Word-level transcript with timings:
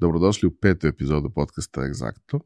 Dobrodošli 0.00 0.46
u 0.46 0.56
petu 0.56 0.86
epizodu 0.86 1.30
podcasta 1.30 1.80
Exacto. 1.80 2.40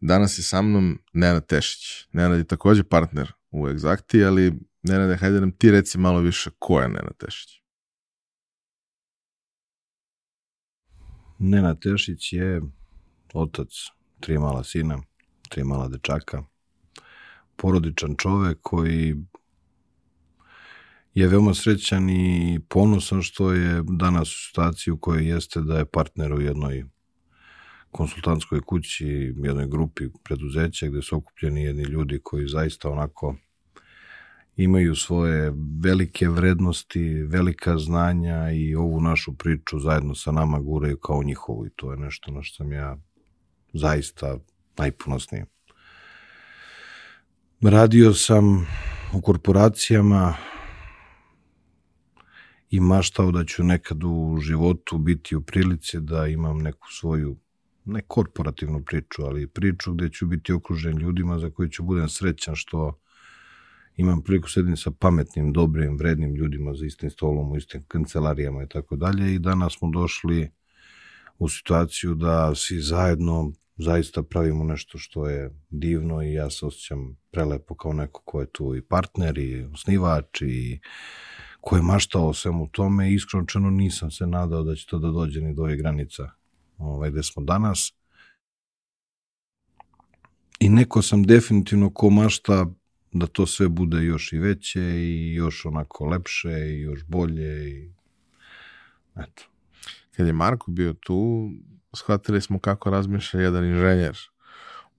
Danas 0.00 0.38
je 0.38 0.42
sa 0.42 0.62
mnom 0.62 0.98
Nenad 1.12 1.46
Tešić. 1.46 2.08
Nenad 2.12 2.38
je 2.38 2.44
takođe 2.44 2.84
partner 2.84 3.32
u 3.50 3.66
Exacti, 3.66 4.26
ali 4.26 4.52
Nenade, 4.82 5.16
hajde 5.16 5.40
nam 5.40 5.52
ti 5.52 5.70
reci 5.70 5.98
malo 5.98 6.20
više 6.20 6.50
ko 6.58 6.80
je 6.80 6.88
Nenad 6.88 7.16
Tešić. 7.16 7.62
Nenad 11.38 11.80
Tešić 11.80 12.32
je 12.32 12.62
otac 13.34 13.68
tri 14.20 14.38
mala 14.38 14.64
sina, 14.64 14.98
tri 15.48 15.64
mala 15.64 15.88
dečaka, 15.88 16.42
porodičan 17.56 18.14
čovek 18.18 18.58
koji 18.62 19.14
je 21.16 21.28
veoma 21.28 21.54
srećan 21.54 22.10
i 22.10 22.60
ponosan 22.68 23.22
što 23.22 23.52
je 23.52 23.82
danas 23.88 24.28
u 24.28 24.46
situaciji 24.48 24.92
u 24.92 24.98
kojoj 24.98 25.28
jeste 25.28 25.60
da 25.60 25.78
je 25.78 25.84
partner 25.84 26.32
u 26.32 26.40
jednoj 26.40 26.84
konsultantskoj 27.90 28.60
kući, 28.60 29.34
jednoj 29.36 29.66
grupi 29.66 30.04
preduzeća 30.24 30.86
gde 30.86 31.02
su 31.02 31.16
okupljeni 31.16 31.62
jedni 31.62 31.82
ljudi 31.82 32.20
koji 32.22 32.48
zaista 32.48 32.90
onako 32.90 33.36
imaju 34.56 34.94
svoje 34.94 35.52
velike 35.82 36.28
vrednosti, 36.28 37.22
velika 37.22 37.78
znanja 37.78 38.50
i 38.50 38.74
ovu 38.74 39.00
našu 39.00 39.36
priču 39.36 39.78
zajedno 39.78 40.14
sa 40.14 40.32
nama 40.32 40.58
guraju 40.58 40.96
kao 40.96 41.22
njihovu 41.22 41.66
i 41.66 41.70
to 41.76 41.92
je 41.92 41.98
nešto 41.98 42.32
na 42.32 42.42
što 42.42 42.56
sam 42.56 42.72
ja 42.72 42.96
zaista 43.72 44.38
najponosniji. 44.78 45.44
Radio 47.62 48.14
sam 48.14 48.66
u 49.12 49.20
korporacijama, 49.20 50.34
i 52.76 52.80
maštao 52.80 53.30
da 53.32 53.44
ću 53.44 53.64
nekad 53.64 54.04
u 54.04 54.38
životu 54.40 54.98
biti 54.98 55.36
u 55.36 55.40
prilici 55.40 56.00
da 56.00 56.26
imam 56.26 56.58
neku 56.58 56.86
svoju 56.90 57.36
ne 57.84 58.00
korporativnu 58.00 58.82
priču, 58.84 59.22
ali 59.22 59.46
priču 59.46 59.94
gde 59.94 60.08
ću 60.08 60.26
biti 60.26 60.52
okružen 60.52 60.98
ljudima 60.98 61.38
za 61.38 61.50
koje 61.50 61.70
ću 61.70 61.82
budem 61.82 62.08
srećan 62.08 62.54
što 62.56 63.00
imam 63.96 64.22
priliku 64.22 64.50
sedim 64.50 64.76
sa 64.76 64.90
pametnim, 64.90 65.52
dobrim, 65.52 65.96
vrednim 65.96 66.34
ljudima 66.34 66.74
za 66.74 66.86
istim 66.86 67.10
stolom, 67.10 67.52
u 67.52 67.56
istim 67.56 67.84
kancelarijama 67.88 68.62
i 68.62 68.68
tako 68.68 68.96
dalje. 68.96 69.34
I 69.34 69.38
danas 69.38 69.78
smo 69.78 69.90
došli 69.90 70.50
u 71.38 71.48
situaciju 71.48 72.14
da 72.14 72.54
svi 72.54 72.80
zajedno 72.80 73.52
zaista 73.76 74.22
pravimo 74.22 74.64
nešto 74.64 74.98
što 74.98 75.28
je 75.28 75.50
divno 75.70 76.22
i 76.22 76.32
ja 76.32 76.50
se 76.50 76.66
osjećam 76.66 77.16
prelepo 77.30 77.74
kao 77.74 77.92
neko 77.92 78.22
ko 78.24 78.40
je 78.40 78.46
tu 78.52 78.74
i 78.76 78.82
partner 78.82 79.38
i 79.38 79.64
osnivač 79.64 80.42
i 80.42 80.80
ko 81.66 81.76
je 81.76 81.82
maštao 81.82 82.34
svemu 82.34 82.68
tome 82.68 83.12
iskreno 83.12 83.70
nisam 83.70 84.10
se 84.10 84.26
nadao 84.26 84.62
da 84.62 84.74
će 84.74 84.86
to 84.86 84.98
da 84.98 85.10
dođe 85.10 85.40
ni 85.40 85.54
do 85.54 85.62
ove 85.62 85.76
granica 85.76 86.30
ovaj, 86.78 87.10
gde 87.10 87.22
smo 87.22 87.42
danas. 87.42 87.92
I 90.60 90.68
neko 90.68 91.02
sam 91.02 91.22
definitivno 91.22 91.90
ko 91.90 92.10
mašta 92.10 92.66
da 93.12 93.26
to 93.26 93.46
sve 93.46 93.68
bude 93.68 94.02
još 94.02 94.32
i 94.32 94.38
veće 94.38 94.80
i 94.80 95.34
još 95.34 95.64
onako 95.64 96.06
lepše 96.06 96.50
i 96.50 96.80
još 96.80 97.04
bolje 97.04 97.70
i 97.70 97.90
eto. 99.16 99.42
Kad 100.16 100.26
je 100.26 100.32
Marko 100.32 100.70
bio 100.70 100.92
tu, 100.92 101.50
shvatili 101.94 102.40
smo 102.40 102.58
kako 102.58 102.90
razmišlja 102.90 103.40
jedan 103.40 103.64
inženjer 103.64 104.18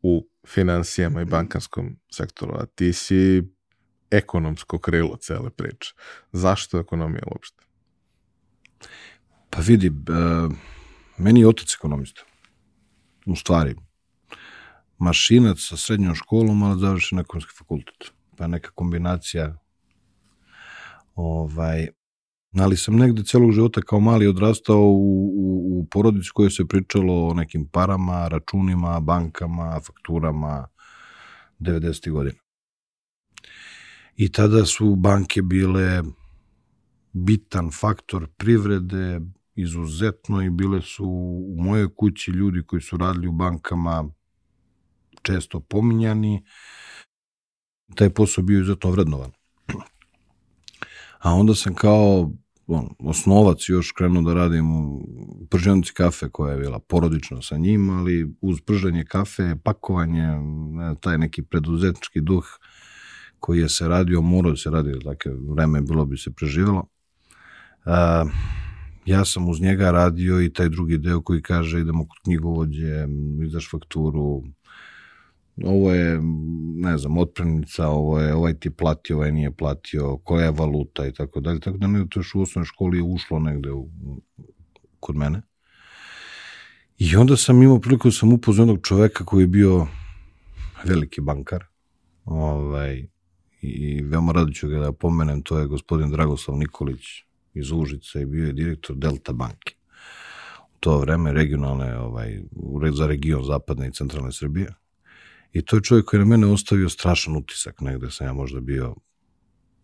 u 0.01 0.27
financijama 0.47 1.21
i 1.21 1.25
bankarskom 1.25 1.95
sektoru, 2.11 2.53
a 2.55 2.65
ti 2.65 2.93
si 2.93 3.43
ekonomsko 4.11 4.79
krilo 4.79 5.17
cele 5.17 5.49
priče. 5.49 5.93
Zašto 6.31 6.79
ekonomija 6.79 7.23
uopšte? 7.31 7.63
Pa 9.49 9.61
vidi, 9.61 9.91
meni 11.17 11.39
je 11.39 11.47
otac 11.47 11.73
ekonomista. 11.73 12.21
U 13.25 13.35
stvari, 13.35 13.75
mašinac 14.97 15.59
sa 15.59 15.77
srednjom 15.77 16.15
školom, 16.15 16.63
ali 16.63 16.79
završen 16.79 17.19
ekonomski 17.19 17.53
fakultet. 17.57 18.11
Pa 18.37 18.47
neka 18.47 18.71
kombinacija 18.75 19.55
ovaj, 21.15 21.87
ali 22.59 22.77
sam 22.77 22.95
negde 22.95 23.23
celog 23.23 23.51
života 23.51 23.81
kao 23.81 23.99
mali 23.99 24.27
odrastao 24.27 24.81
u, 24.81 25.31
u, 25.35 25.79
u 25.79 25.85
porodicu 25.91 26.31
koje 26.35 26.49
se 26.49 26.67
pričalo 26.67 27.27
o 27.27 27.33
nekim 27.33 27.67
parama, 27.67 28.27
računima, 28.27 28.99
bankama, 28.99 29.79
fakturama 29.85 30.67
90. 31.59 32.11
godina. 32.11 32.46
I 34.17 34.31
tada 34.31 34.65
su 34.65 34.95
banke 34.95 35.41
bile 35.41 36.03
bitan 37.13 37.69
faktor 37.71 38.27
privrede, 38.37 39.21
izuzetno 39.55 40.41
i 40.41 40.49
bile 40.49 40.81
su 40.81 41.05
u 41.57 41.63
mojoj 41.63 41.95
kući 41.95 42.31
ljudi 42.31 42.63
koji 42.63 42.81
su 42.81 42.97
radili 42.97 43.27
u 43.27 43.31
bankama 43.31 44.09
često 45.21 45.59
pominjani. 45.59 46.43
Taj 47.95 48.09
posao 48.09 48.43
bio 48.43 48.59
izuzetno 48.59 48.91
vrednovan. 48.91 49.31
A 51.19 51.33
onda 51.33 51.55
sam 51.55 51.75
kao 51.75 52.31
on, 52.67 52.89
osnovac 52.99 53.69
još 53.69 53.91
krenuo 53.91 54.21
da 54.21 54.33
radim 54.33 54.71
u 54.71 55.01
prženici 55.49 55.93
kafe 55.93 56.29
koja 56.29 56.53
je 56.53 56.59
bila 56.59 56.79
porodično 56.79 57.41
sa 57.41 57.57
njim, 57.57 57.89
ali 57.89 58.35
uz 58.41 58.61
pržanje 58.65 59.05
kafe, 59.05 59.55
pakovanje, 59.63 60.27
taj 60.99 61.17
neki 61.17 61.41
preduzetnički 61.41 62.21
duh 62.21 62.45
koji 63.39 63.59
je 63.59 63.69
se 63.69 63.87
radio, 63.87 64.21
morao 64.21 64.51
da 64.51 64.57
se 64.57 64.69
radi, 64.69 64.99
dakle, 65.03 65.31
vreme 65.49 65.81
bilo 65.81 66.05
bi 66.05 66.17
se 66.17 66.31
preživelo. 66.31 66.87
Uh, 67.85 68.31
ja 69.05 69.25
sam 69.25 69.49
uz 69.49 69.61
njega 69.61 69.91
radio 69.91 70.41
i 70.41 70.53
taj 70.53 70.69
drugi 70.69 70.97
deo 70.97 71.21
koji 71.21 71.41
kaže 71.41 71.79
idemo 71.79 72.07
kod 72.07 72.17
knjigovođe, 72.23 73.07
izdaš 73.45 73.71
fakturu, 73.71 74.43
ovo 75.65 75.93
je, 75.93 76.19
ne 76.75 76.97
znam, 76.97 77.17
otpremnica, 77.17 77.87
ovo 77.87 78.19
je, 78.19 78.33
ovaj 78.33 78.53
ti 78.53 78.69
platio, 78.69 79.15
ovaj 79.15 79.31
nije 79.31 79.51
platio, 79.51 80.17
koja 80.17 80.45
je 80.45 80.51
valuta 80.51 81.07
i 81.07 81.13
tako 81.13 81.39
dalje. 81.39 81.59
Tako 81.59 81.77
da 81.77 81.87
ne, 81.87 82.05
to 82.09 82.19
još 82.19 82.35
u 82.35 82.41
osnovnoj 82.41 82.65
školi 82.65 82.97
je 82.97 83.03
ušlo 83.03 83.39
negde 83.39 83.71
u, 83.71 83.89
kod 84.99 85.15
mene. 85.15 85.41
I 86.97 87.15
onda 87.15 87.37
sam 87.37 87.61
imao 87.61 87.79
priliku 87.79 88.07
da 88.07 88.11
sam 88.11 88.33
upoznao 88.33 88.63
jednog 88.63 88.85
čoveka 88.85 89.25
koji 89.25 89.43
je 89.43 89.47
bio 89.47 89.87
veliki 90.83 91.21
bankar, 91.21 91.63
ovaj, 92.25 93.07
i 93.61 94.01
veoma 94.03 94.31
rado 94.31 94.51
ću 94.51 94.67
ga 94.67 94.79
da 94.79 94.91
pomenem, 94.91 95.41
to 95.41 95.59
je 95.59 95.67
gospodin 95.67 96.11
Dragoslav 96.11 96.57
Nikolić, 96.57 97.05
iz 97.53 97.71
Užica 97.71 98.19
i 98.19 98.25
bio 98.25 98.45
je 98.45 98.53
direktor 98.53 98.95
Delta 98.95 99.33
banke. 99.33 99.75
U 100.69 100.77
to 100.79 100.99
vreme 100.99 101.33
regionalne, 101.33 101.97
ovaj, 101.99 102.39
za 102.93 103.07
region 103.07 103.43
zapadne 103.43 103.87
i 103.87 103.93
centralne 103.93 104.31
Srbije. 104.31 104.73
I 105.53 105.61
to 105.61 105.75
je 105.75 105.83
čovjek 105.83 106.05
koji 106.05 106.17
je 106.17 106.25
na 106.25 106.29
mene 106.29 106.47
ostavio 106.47 106.89
strašan 106.89 107.35
utisak, 107.35 107.81
negde 107.81 108.11
sam 108.11 108.27
ja 108.27 108.33
možda 108.33 108.59
bio 108.59 108.95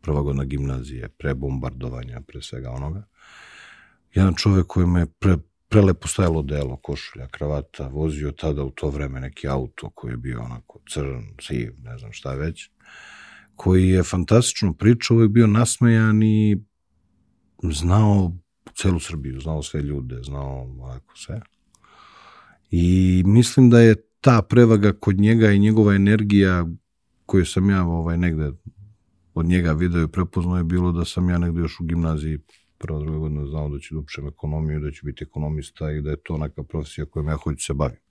prva 0.02 0.22
godina 0.22 0.44
gimnazije, 0.44 1.10
pre 1.10 1.34
bombardovanja, 1.34 2.22
pre 2.28 2.42
svega 2.42 2.72
onoga. 2.72 3.08
Jedan 4.14 4.36
čovjek 4.36 4.68
koji 4.68 4.88
me 4.88 5.06
pre, 5.06 5.38
prelepo 5.70 6.08
stajalo 6.08 6.42
delo, 6.42 6.78
košulja, 6.78 7.28
kravata, 7.28 7.88
vozio 7.88 8.32
tada 8.32 8.64
u 8.64 8.70
to 8.70 8.90
vreme 8.90 9.20
neki 9.20 9.48
auto 9.48 9.90
koji 9.90 10.12
je 10.12 10.18
bio 10.18 10.42
onako 10.42 10.80
crn, 10.90 11.24
siv, 11.42 11.74
ne 11.84 11.98
znam 11.98 12.12
šta 12.12 12.34
već, 12.34 12.70
koji 13.56 13.90
je 13.90 14.04
fantastično 14.04 14.74
pričao, 14.74 15.18
uvek 15.18 15.32
bio 15.32 15.48
nasmejan 15.48 16.24
i 16.24 16.58
znao 17.72 18.32
celu 18.76 19.00
Srbiju, 19.00 19.40
znao 19.40 19.64
sve 19.64 19.82
ljude, 19.82 20.20
znao 20.24 20.62
ovako 20.80 21.18
sve. 21.18 21.42
I 22.72 23.24
mislim 23.26 23.70
da 23.70 23.80
je 23.80 23.96
ta 24.22 24.42
prevaga 24.42 24.94
kod 24.94 25.20
njega 25.20 25.52
i 25.52 25.60
njegova 25.60 25.96
energija 25.96 26.66
koju 27.26 27.46
sam 27.46 27.70
ja 27.70 27.84
ovaj 27.84 28.18
negde 28.18 28.52
od 29.34 29.46
njega 29.46 29.72
video 29.72 30.04
i 30.04 30.08
prepoznao 30.08 30.58
je 30.58 30.64
bilo 30.64 30.92
da 30.92 31.06
sam 31.06 31.30
ja 31.30 31.38
negde 31.38 31.60
još 31.60 31.80
u 31.80 31.84
gimnaziji 31.84 32.40
prva 32.78 33.00
druga 33.00 33.18
godina 33.18 33.48
znao 33.48 33.70
da 33.70 33.80
ću 33.80 33.96
da 33.96 34.28
ekonomiju, 34.28 34.80
da 34.80 34.92
ću 34.92 35.06
biti 35.06 35.24
ekonomista 35.24 35.92
i 35.92 36.02
da 36.02 36.10
je 36.10 36.24
to 36.24 36.38
neka 36.38 36.64
profesija 36.64 37.06
kojom 37.06 37.28
ja 37.28 37.36
hoću 37.36 37.66
se 37.66 37.74
baviti 37.74 38.03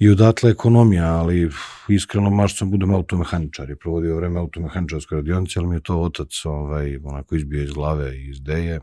i 0.00 0.08
odatle 0.08 0.50
ekonomija, 0.50 1.14
ali 1.14 1.50
iskreno 1.88 2.30
maš 2.30 2.58
sam 2.58 2.70
budem 2.70 2.94
automehaničar 2.94 3.70
i 3.70 3.76
provodio 3.76 4.16
vreme 4.16 4.40
automehaničarskoj 4.40 5.16
radionici, 5.16 5.58
ali 5.58 5.68
mi 5.68 5.76
je 5.76 5.80
to 5.80 6.00
otac 6.00 6.44
ovaj, 6.44 6.96
onako 7.04 7.34
izbio 7.34 7.62
iz 7.62 7.70
glave 7.70 8.16
i 8.16 8.30
iz 8.30 8.42
deje. 8.42 8.80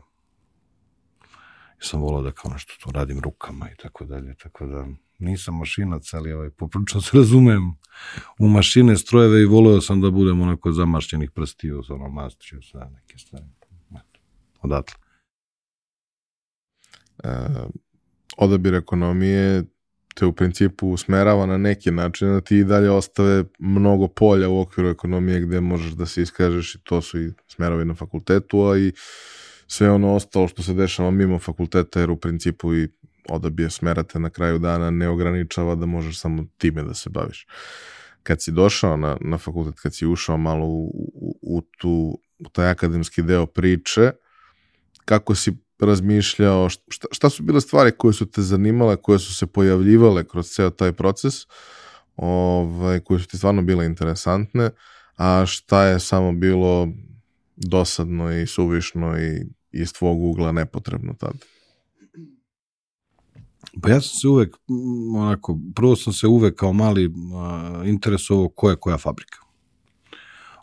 I 1.80 1.84
sam 1.84 2.00
volao 2.00 2.22
da 2.22 2.32
kao 2.32 2.50
nešto 2.50 2.72
to 2.84 2.90
radim 2.90 3.20
rukama 3.20 3.70
i 3.70 3.76
tako 3.82 4.04
dalje, 4.04 4.34
tako 4.34 4.66
da 4.66 4.86
nisam 5.18 5.58
mašinac, 5.58 6.14
ali 6.14 6.32
ovaj, 6.32 6.50
poprično 6.50 7.00
se 7.00 7.16
razumem 7.16 7.62
u 8.38 8.48
mašine, 8.48 8.96
strojeve 8.96 9.42
i 9.42 9.46
voleo 9.46 9.80
sam 9.80 10.00
da 10.00 10.10
budem 10.10 10.40
onako 10.40 10.72
zamašćenih 10.72 11.30
prstiju 11.30 11.82
sa 11.82 11.94
ono 11.94 12.08
mastriju, 12.08 12.62
sa 12.62 12.78
neke 12.78 13.18
stvari. 13.18 13.44
Odatle. 14.62 14.96
E, 17.24 17.30
odabir 18.36 18.74
ekonomije 18.74 19.64
te 20.18 20.26
u 20.26 20.32
principu 20.32 20.88
usmerava 20.88 21.46
na 21.46 21.58
neki 21.58 21.90
način 21.90 22.28
da 22.28 22.40
ti 22.40 22.56
i 22.56 22.64
dalje 22.64 22.90
ostave 22.90 23.44
mnogo 23.58 24.08
polja 24.08 24.48
u 24.48 24.60
okviru 24.60 24.88
ekonomije 24.88 25.40
gde 25.40 25.60
možeš 25.60 25.92
da 25.92 26.06
se 26.06 26.22
iskažeš 26.22 26.74
i 26.74 26.78
to 26.84 27.02
su 27.02 27.20
i 27.20 27.32
smerovi 27.48 27.84
na 27.84 27.94
fakultetu, 27.94 28.64
a 28.64 28.78
i 28.78 28.92
sve 29.66 29.90
ono 29.90 30.14
ostalo 30.14 30.48
što 30.48 30.62
se 30.62 30.74
dešava 30.74 31.10
mimo 31.10 31.38
fakulteta, 31.38 32.00
jer 32.00 32.10
u 32.10 32.16
principu 32.16 32.74
i 32.74 32.88
odabije 33.28 33.70
smerate 33.70 34.18
na 34.18 34.30
kraju 34.30 34.58
dana 34.58 34.90
ne 34.90 35.08
ograničava 35.08 35.74
da 35.74 35.86
možeš 35.86 36.20
samo 36.20 36.46
time 36.58 36.82
da 36.82 36.94
se 36.94 37.10
baviš. 37.10 37.46
Kad 38.22 38.42
si 38.42 38.52
došao 38.52 38.96
na, 38.96 39.16
na 39.20 39.38
fakultet, 39.38 39.80
kad 39.80 39.94
si 39.94 40.06
ušao 40.06 40.36
malo 40.36 40.66
u, 40.66 41.10
u, 41.14 41.38
u, 41.42 41.62
tu, 41.78 42.20
u 42.38 42.48
taj 42.52 42.70
akademski 42.70 43.22
deo 43.22 43.46
priče, 43.46 44.10
kako 45.04 45.34
si 45.34 45.56
razmišljao, 45.80 46.68
šta, 46.68 47.08
šta 47.10 47.30
su 47.30 47.42
bile 47.42 47.60
stvari 47.60 47.92
koje 47.98 48.12
su 48.12 48.26
te 48.26 48.42
zanimale, 48.42 48.96
koje 48.96 49.18
su 49.18 49.34
se 49.34 49.46
pojavljivale 49.46 50.28
kroz 50.28 50.48
ceo 50.48 50.70
taj 50.70 50.92
proces, 50.92 51.34
ovaj, 52.16 53.00
koje 53.00 53.20
su 53.20 53.26
ti 53.28 53.36
stvarno 53.36 53.62
bile 53.62 53.86
interesantne, 53.86 54.70
a 55.16 55.44
šta 55.46 55.84
je 55.84 56.00
samo 56.00 56.32
bilo 56.32 56.88
dosadno 57.56 58.32
i 58.32 58.46
suvišno 58.46 59.18
i 59.18 59.46
iz 59.72 59.92
tvog 59.92 60.22
ugla 60.22 60.52
nepotrebno 60.52 61.14
tada? 61.14 61.38
Pa 63.82 63.90
ja 63.90 64.00
sam 64.00 64.18
se 64.20 64.28
uvek, 64.28 64.56
onako, 65.16 65.58
prvo 65.74 65.96
sam 65.96 66.12
se 66.12 66.26
uvek 66.26 66.54
kao 66.54 66.72
mali 66.72 67.10
interesovao 67.84 68.48
koja 68.48 68.76
koja 68.76 68.98
fabrika. 68.98 69.38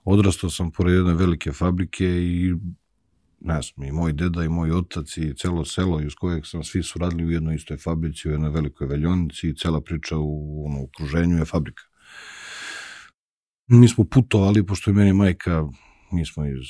Odrastao 0.04 0.50
sam 0.50 0.72
pored 0.72 0.96
jedne 0.96 1.14
velike 1.14 1.52
fabrike 1.52 2.06
i 2.06 2.56
ne 3.46 3.62
znam, 3.62 3.88
i 3.88 3.92
moj 3.92 4.14
deda 4.14 4.44
i 4.44 4.50
moj 4.50 4.72
otac 4.72 5.18
i 5.18 5.34
celo 5.38 5.66
selo 5.66 6.02
iz 6.02 6.16
kojeg 6.16 6.46
sam, 6.46 6.64
svi 6.64 6.84
su 6.84 7.00
radili 7.00 7.26
u 7.26 7.32
jednoj 7.32 7.56
istoj 7.56 7.78
fabrici, 7.78 8.30
u 8.30 8.32
jednoj 8.32 8.50
velikoj 8.50 8.88
veljonici 8.88 9.50
i 9.50 9.56
cela 9.56 9.82
priča 9.82 10.18
u 10.18 10.66
ono, 10.66 10.84
okruženju 10.84 11.38
je 11.38 11.46
fabrika. 11.46 11.84
Mi 13.68 13.88
smo 13.88 14.04
putovali, 14.04 14.66
pošto 14.66 14.90
je 14.90 14.96
meni 14.96 15.14
majka, 15.14 15.64
mi 16.12 16.26
smo 16.26 16.46
iz 16.46 16.66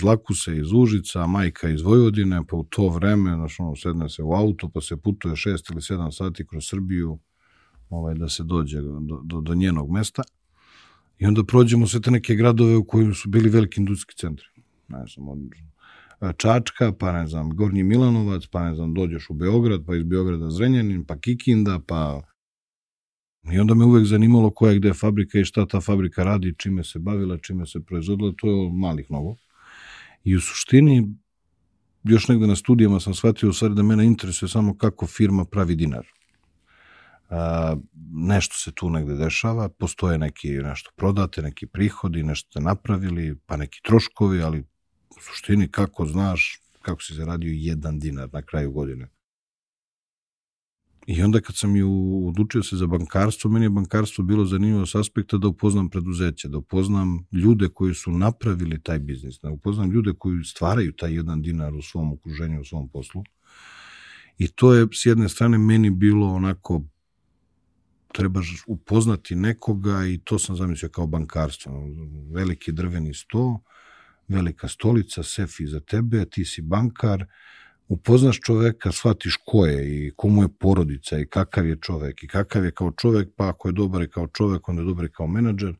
Zlakuse, 0.00 0.56
iz 0.56 0.72
Užica, 0.72 1.26
majka 1.26 1.68
iz 1.68 1.82
Vojvodine, 1.82 2.42
pa 2.48 2.56
u 2.56 2.64
to 2.64 2.88
vreme, 2.88 3.34
znaš, 3.34 3.60
ono, 3.60 3.76
sedne 3.76 4.08
se 4.08 4.22
u 4.22 4.32
auto, 4.32 4.68
pa 4.68 4.80
se 4.80 4.96
putuje 4.96 5.36
šest 5.36 5.70
ili 5.70 5.82
sedam 5.82 6.12
sati 6.12 6.46
kroz 6.46 6.64
Srbiju, 6.66 7.18
ovaj, 7.88 8.14
da 8.14 8.28
se 8.28 8.44
dođe 8.44 8.80
do, 8.80 9.22
do, 9.24 9.40
do 9.40 9.54
njenog 9.54 9.90
mesta. 9.90 10.22
I 11.18 11.26
onda 11.26 11.44
prođemo 11.44 11.86
sve 11.86 12.00
te 12.00 12.10
neke 12.10 12.34
gradove 12.34 12.76
u 12.76 12.84
kojima 12.84 13.14
su 13.14 13.28
bili 13.28 13.50
veliki 13.50 13.80
industrijski 13.80 14.16
centri. 14.16 14.46
Ne 14.88 15.04
znam, 15.14 15.28
od 15.28 15.38
Čačka, 16.36 16.92
pa 16.92 17.12
ne 17.12 17.26
znam, 17.26 17.50
Gornji 17.50 17.82
Milanovac, 17.82 18.46
pa 18.46 18.64
ne 18.64 18.74
znam, 18.74 18.94
dođeš 18.94 19.30
u 19.30 19.34
Beograd, 19.34 19.80
pa 19.86 19.96
iz 19.96 20.04
Beograda 20.04 20.50
Zrenjanin, 20.50 21.04
pa 21.04 21.18
Kikinda, 21.18 21.80
pa... 21.86 22.22
I 23.52 23.58
onda 23.58 23.74
me 23.74 23.84
uvek 23.84 24.04
zanimalo 24.04 24.50
koja 24.50 24.72
je 24.72 24.78
gde 24.78 24.92
fabrika 24.94 25.38
i 25.38 25.44
šta 25.44 25.66
ta 25.66 25.80
fabrika 25.80 26.24
radi, 26.24 26.54
čime 26.58 26.84
se 26.84 26.98
bavila, 26.98 27.38
čime 27.38 27.66
se 27.66 27.80
proizvodila, 27.80 28.32
to 28.36 28.50
je 28.50 28.70
malih 28.72 29.06
mnogo. 29.10 29.36
I 30.24 30.36
u 30.36 30.40
suštini, 30.40 31.14
još 32.04 32.28
negde 32.28 32.46
na 32.46 32.56
studijama 32.56 33.00
sam 33.00 33.14
shvatio 33.14 33.48
u 33.48 33.52
stvari 33.52 33.74
da 33.74 33.82
mene 33.82 34.04
interesuje 34.06 34.48
samo 34.48 34.76
kako 34.76 35.06
firma 35.06 35.44
pravi 35.44 35.74
dinar. 35.74 36.06
A, 37.30 37.76
nešto 38.12 38.56
se 38.56 38.72
tu 38.74 38.90
negde 38.90 39.14
dešava, 39.14 39.68
postoje 39.68 40.18
neki 40.18 40.48
nešto 40.48 40.90
prodate, 40.96 41.42
neki 41.42 41.66
prihodi, 41.66 42.22
nešto 42.22 42.50
ste 42.50 42.60
napravili, 42.60 43.36
pa 43.46 43.56
neki 43.56 43.80
troškovi, 43.82 44.42
ali 44.42 44.64
u 45.16 45.20
suštini 45.20 45.68
kako 45.68 46.06
znaš 46.06 46.60
kako 46.82 47.02
si 47.02 47.14
zaradio 47.14 47.52
jedan 47.52 47.98
dinar 47.98 48.28
na 48.32 48.42
kraju 48.42 48.72
godine. 48.72 49.08
I 51.06 51.22
onda 51.22 51.40
kad 51.40 51.56
sam 51.56 51.76
ju 51.76 51.90
odlučio 52.28 52.62
se 52.62 52.76
za 52.76 52.86
bankarstvo, 52.86 53.50
meni 53.50 53.64
je 53.64 53.70
bankarstvo 53.70 54.24
bilo 54.24 54.44
zanimljivo 54.44 54.86
s 54.86 54.94
aspekta 54.94 55.38
da 55.38 55.48
upoznam 55.48 55.88
preduzeće, 55.90 56.48
da 56.48 56.58
upoznam 56.58 57.26
ljude 57.32 57.68
koji 57.68 57.94
su 57.94 58.12
napravili 58.12 58.82
taj 58.82 58.98
biznis, 58.98 59.40
da 59.42 59.50
upoznam 59.50 59.90
ljude 59.90 60.12
koji 60.18 60.44
stvaraju 60.44 60.92
taj 60.92 61.14
jedan 61.14 61.42
dinar 61.42 61.74
u 61.74 61.82
svom 61.82 62.12
okruženju, 62.12 62.60
u 62.60 62.64
svom 62.64 62.88
poslu. 62.88 63.24
I 64.38 64.48
to 64.48 64.74
je 64.74 64.86
s 64.92 65.06
jedne 65.06 65.28
strane 65.28 65.58
meni 65.58 65.90
bilo 65.90 66.34
onako 66.34 66.82
trebaš 68.12 68.64
upoznati 68.66 69.34
nekoga 69.34 70.06
i 70.06 70.18
to 70.18 70.38
sam 70.38 70.56
zamislio 70.56 70.88
kao 70.88 71.06
bankarstvo. 71.06 71.88
Veliki 72.32 72.72
drveni 72.72 73.14
sto, 73.14 73.60
velika 74.30 74.68
stolica, 74.68 75.22
sef 75.22 75.60
iza 75.60 75.80
tebe, 75.80 76.24
ti 76.24 76.44
si 76.44 76.62
bankar, 76.62 77.24
upoznaš 77.88 78.40
čoveka, 78.40 78.92
shvatiš 78.92 79.36
ko 79.46 79.66
je 79.66 80.06
i 80.06 80.10
komu 80.16 80.42
je 80.42 80.48
porodica 80.48 81.18
i 81.18 81.26
kakav 81.26 81.66
je 81.66 81.76
čovek 81.80 82.22
i 82.22 82.28
kakav 82.28 82.64
je 82.64 82.70
kao 82.70 82.92
čovek, 82.92 83.28
pa 83.36 83.48
ako 83.48 83.68
je 83.68 83.72
dobar 83.72 84.02
i 84.02 84.10
kao 84.10 84.26
čovek, 84.26 84.68
onda 84.68 84.82
je 84.82 84.86
dobar 84.86 85.04
i 85.04 85.12
kao 85.12 85.26
menadžer. 85.26 85.74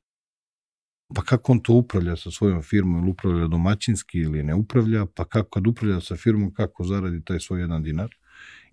Pa 1.15 1.23
kako 1.23 1.53
on 1.53 1.61
to 1.61 1.73
upravlja 1.73 2.17
sa 2.17 2.31
svojom 2.31 2.63
firmom, 2.63 3.03
ili 3.03 3.11
upravlja 3.11 3.47
domaćinski 3.47 4.19
ili 4.19 4.43
ne 4.43 4.55
upravlja, 4.55 5.07
pa 5.07 5.25
kako 5.25 5.51
kad 5.51 5.67
upravlja 5.67 6.01
sa 6.01 6.17
firmom, 6.17 6.55
kako 6.55 6.85
zaradi 6.85 7.25
taj 7.25 7.41
svoj 7.41 7.61
jedan 7.61 7.83
dinar. 7.83 8.11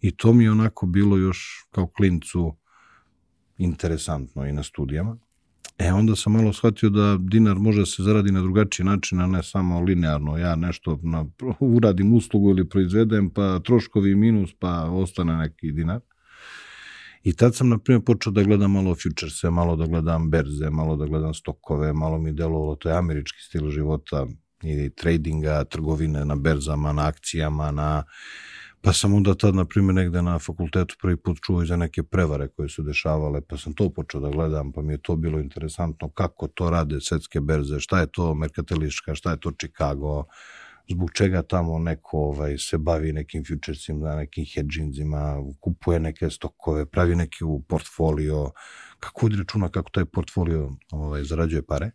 I 0.02 0.12
to 0.18 0.34
mi 0.34 0.44
je 0.44 0.52
onako 0.52 0.86
bilo 0.86 1.18
još 1.18 1.68
kao 1.72 1.88
klincu 1.88 2.56
interesantno 3.58 4.46
i 4.46 4.52
na 4.52 4.64
studijama. 4.64 5.18
E, 5.78 5.92
onda 5.94 6.16
sam 6.16 6.34
malo 6.34 6.54
shvatio 6.54 6.90
da 6.90 7.18
dinar 7.20 7.56
može 7.56 7.80
da 7.80 7.86
se 7.86 8.04
zaradi 8.04 8.32
na 8.32 8.42
drugačiji 8.42 8.86
način, 8.86 9.22
a 9.22 9.28
ne 9.28 9.44
samo 9.44 9.82
linearno. 9.82 10.38
Ja 10.38 10.56
nešto 10.56 11.00
na, 11.04 11.26
uradim 11.60 12.14
uslugu 12.14 12.50
ili 12.50 12.70
proizvedem, 12.70 13.30
pa 13.30 13.60
troškovi 13.60 14.16
minus, 14.16 14.50
pa 14.60 14.84
ostane 14.84 15.38
neki 15.38 15.72
dinar. 15.72 16.00
I 17.24 17.34
tad 17.34 17.56
sam, 17.56 17.70
na 17.70 17.78
primjer, 17.78 18.04
počeo 18.06 18.32
da 18.32 18.44
gledam 18.44 18.72
malo 18.72 18.96
futurese, 18.96 19.50
malo 19.50 19.76
da 19.76 19.86
gledam 19.86 20.30
berze, 20.30 20.70
malo 20.70 20.96
da 20.96 21.06
gledam 21.06 21.34
stokove, 21.34 21.94
malo 21.94 22.18
mi 22.18 22.32
delovalo, 22.32 22.76
to 22.76 22.90
je 22.90 22.98
američki 22.98 23.40
stil 23.42 23.70
života 23.70 24.26
i 24.64 24.90
tradinga, 24.90 25.64
trgovine 25.64 26.26
na 26.26 26.36
berzama, 26.36 26.94
na 26.94 27.08
akcijama, 27.08 27.72
na 27.72 28.04
Pa 28.82 28.94
sam 28.94 29.14
onda 29.14 29.34
tad, 29.36 29.56
na 29.56 29.66
primjer, 29.66 29.96
negde 29.96 30.22
na 30.22 30.40
fakultetu 30.40 30.96
prvi 31.02 31.18
put 31.18 31.38
čuo 31.46 31.66
za 31.66 31.76
neke 31.76 32.04
prevare 32.04 32.48
koje 32.48 32.70
su 32.70 32.84
dešavale, 32.84 33.42
pa 33.42 33.58
sam 33.58 33.74
to 33.74 33.90
počeo 33.90 34.22
da 34.22 34.30
gledam, 34.30 34.72
pa 34.72 34.82
mi 34.82 34.94
je 34.94 34.98
to 35.02 35.16
bilo 35.16 35.40
interesantno 35.40 36.10
kako 36.10 36.48
to 36.48 36.70
rade 36.70 37.02
svetske 37.02 37.42
berze, 37.42 37.80
šta 37.80 38.00
je 38.00 38.08
to 38.08 38.34
Merkatiliška, 38.34 39.16
šta 39.16 39.32
je 39.32 39.40
to 39.40 39.52
Chicago, 39.52 40.24
zbog 40.90 41.12
čega 41.14 41.42
tamo 41.42 41.80
neko 41.80 42.18
ovaj, 42.18 42.58
se 42.58 42.78
bavi 42.78 43.14
nekim 43.14 43.44
futuresima, 43.48 44.16
nekim 44.16 44.46
hedginzima, 44.54 45.36
kupuje 45.60 46.00
neke 46.00 46.30
stokove, 46.30 46.86
pravi 46.86 47.16
neki 47.16 47.44
portfolio, 47.68 48.52
kako 49.00 49.26
vodi 49.26 49.36
računa 49.38 49.70
kako 49.70 49.90
taj 49.90 50.06
portfolio 50.06 50.72
ovaj, 50.92 51.24
zarađuje 51.24 51.62
pare. 51.62 51.92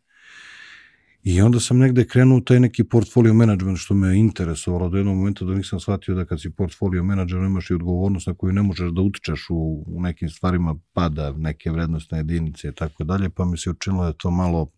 I 1.22 1.40
onda 1.40 1.60
sam 1.60 1.78
negde 1.78 2.04
krenuo 2.04 2.40
taj 2.40 2.60
neki 2.60 2.84
portfolio 2.84 3.34
management 3.34 3.78
što 3.78 3.94
me 3.94 4.18
interesovalo 4.18 4.88
do 4.88 4.96
jednog 4.96 5.16
momenta 5.16 5.44
da 5.44 5.54
nisam 5.54 5.80
shvatio 5.80 6.14
da 6.14 6.24
kad 6.24 6.40
si 6.40 6.50
portfolio 6.50 7.02
menadžer 7.02 7.38
imaš 7.38 7.70
i 7.70 7.74
odgovornost 7.74 8.26
na 8.26 8.34
koju 8.34 8.52
ne 8.52 8.62
možeš 8.62 8.90
da 8.90 9.00
utičeš 9.00 9.46
u, 9.50 9.84
u 9.86 10.00
nekim 10.00 10.28
stvarima 10.28 10.74
pada 10.92 11.32
neke 11.32 11.70
vrednostne 11.70 12.18
jedinice 12.18 12.68
i 12.68 12.74
tako 12.74 13.04
dalje, 13.04 13.30
pa 13.30 13.44
mi 13.44 13.58
se 13.58 13.70
učinilo 13.70 14.02
da 14.02 14.08
je 14.08 14.18
to 14.18 14.30
malo 14.30 14.70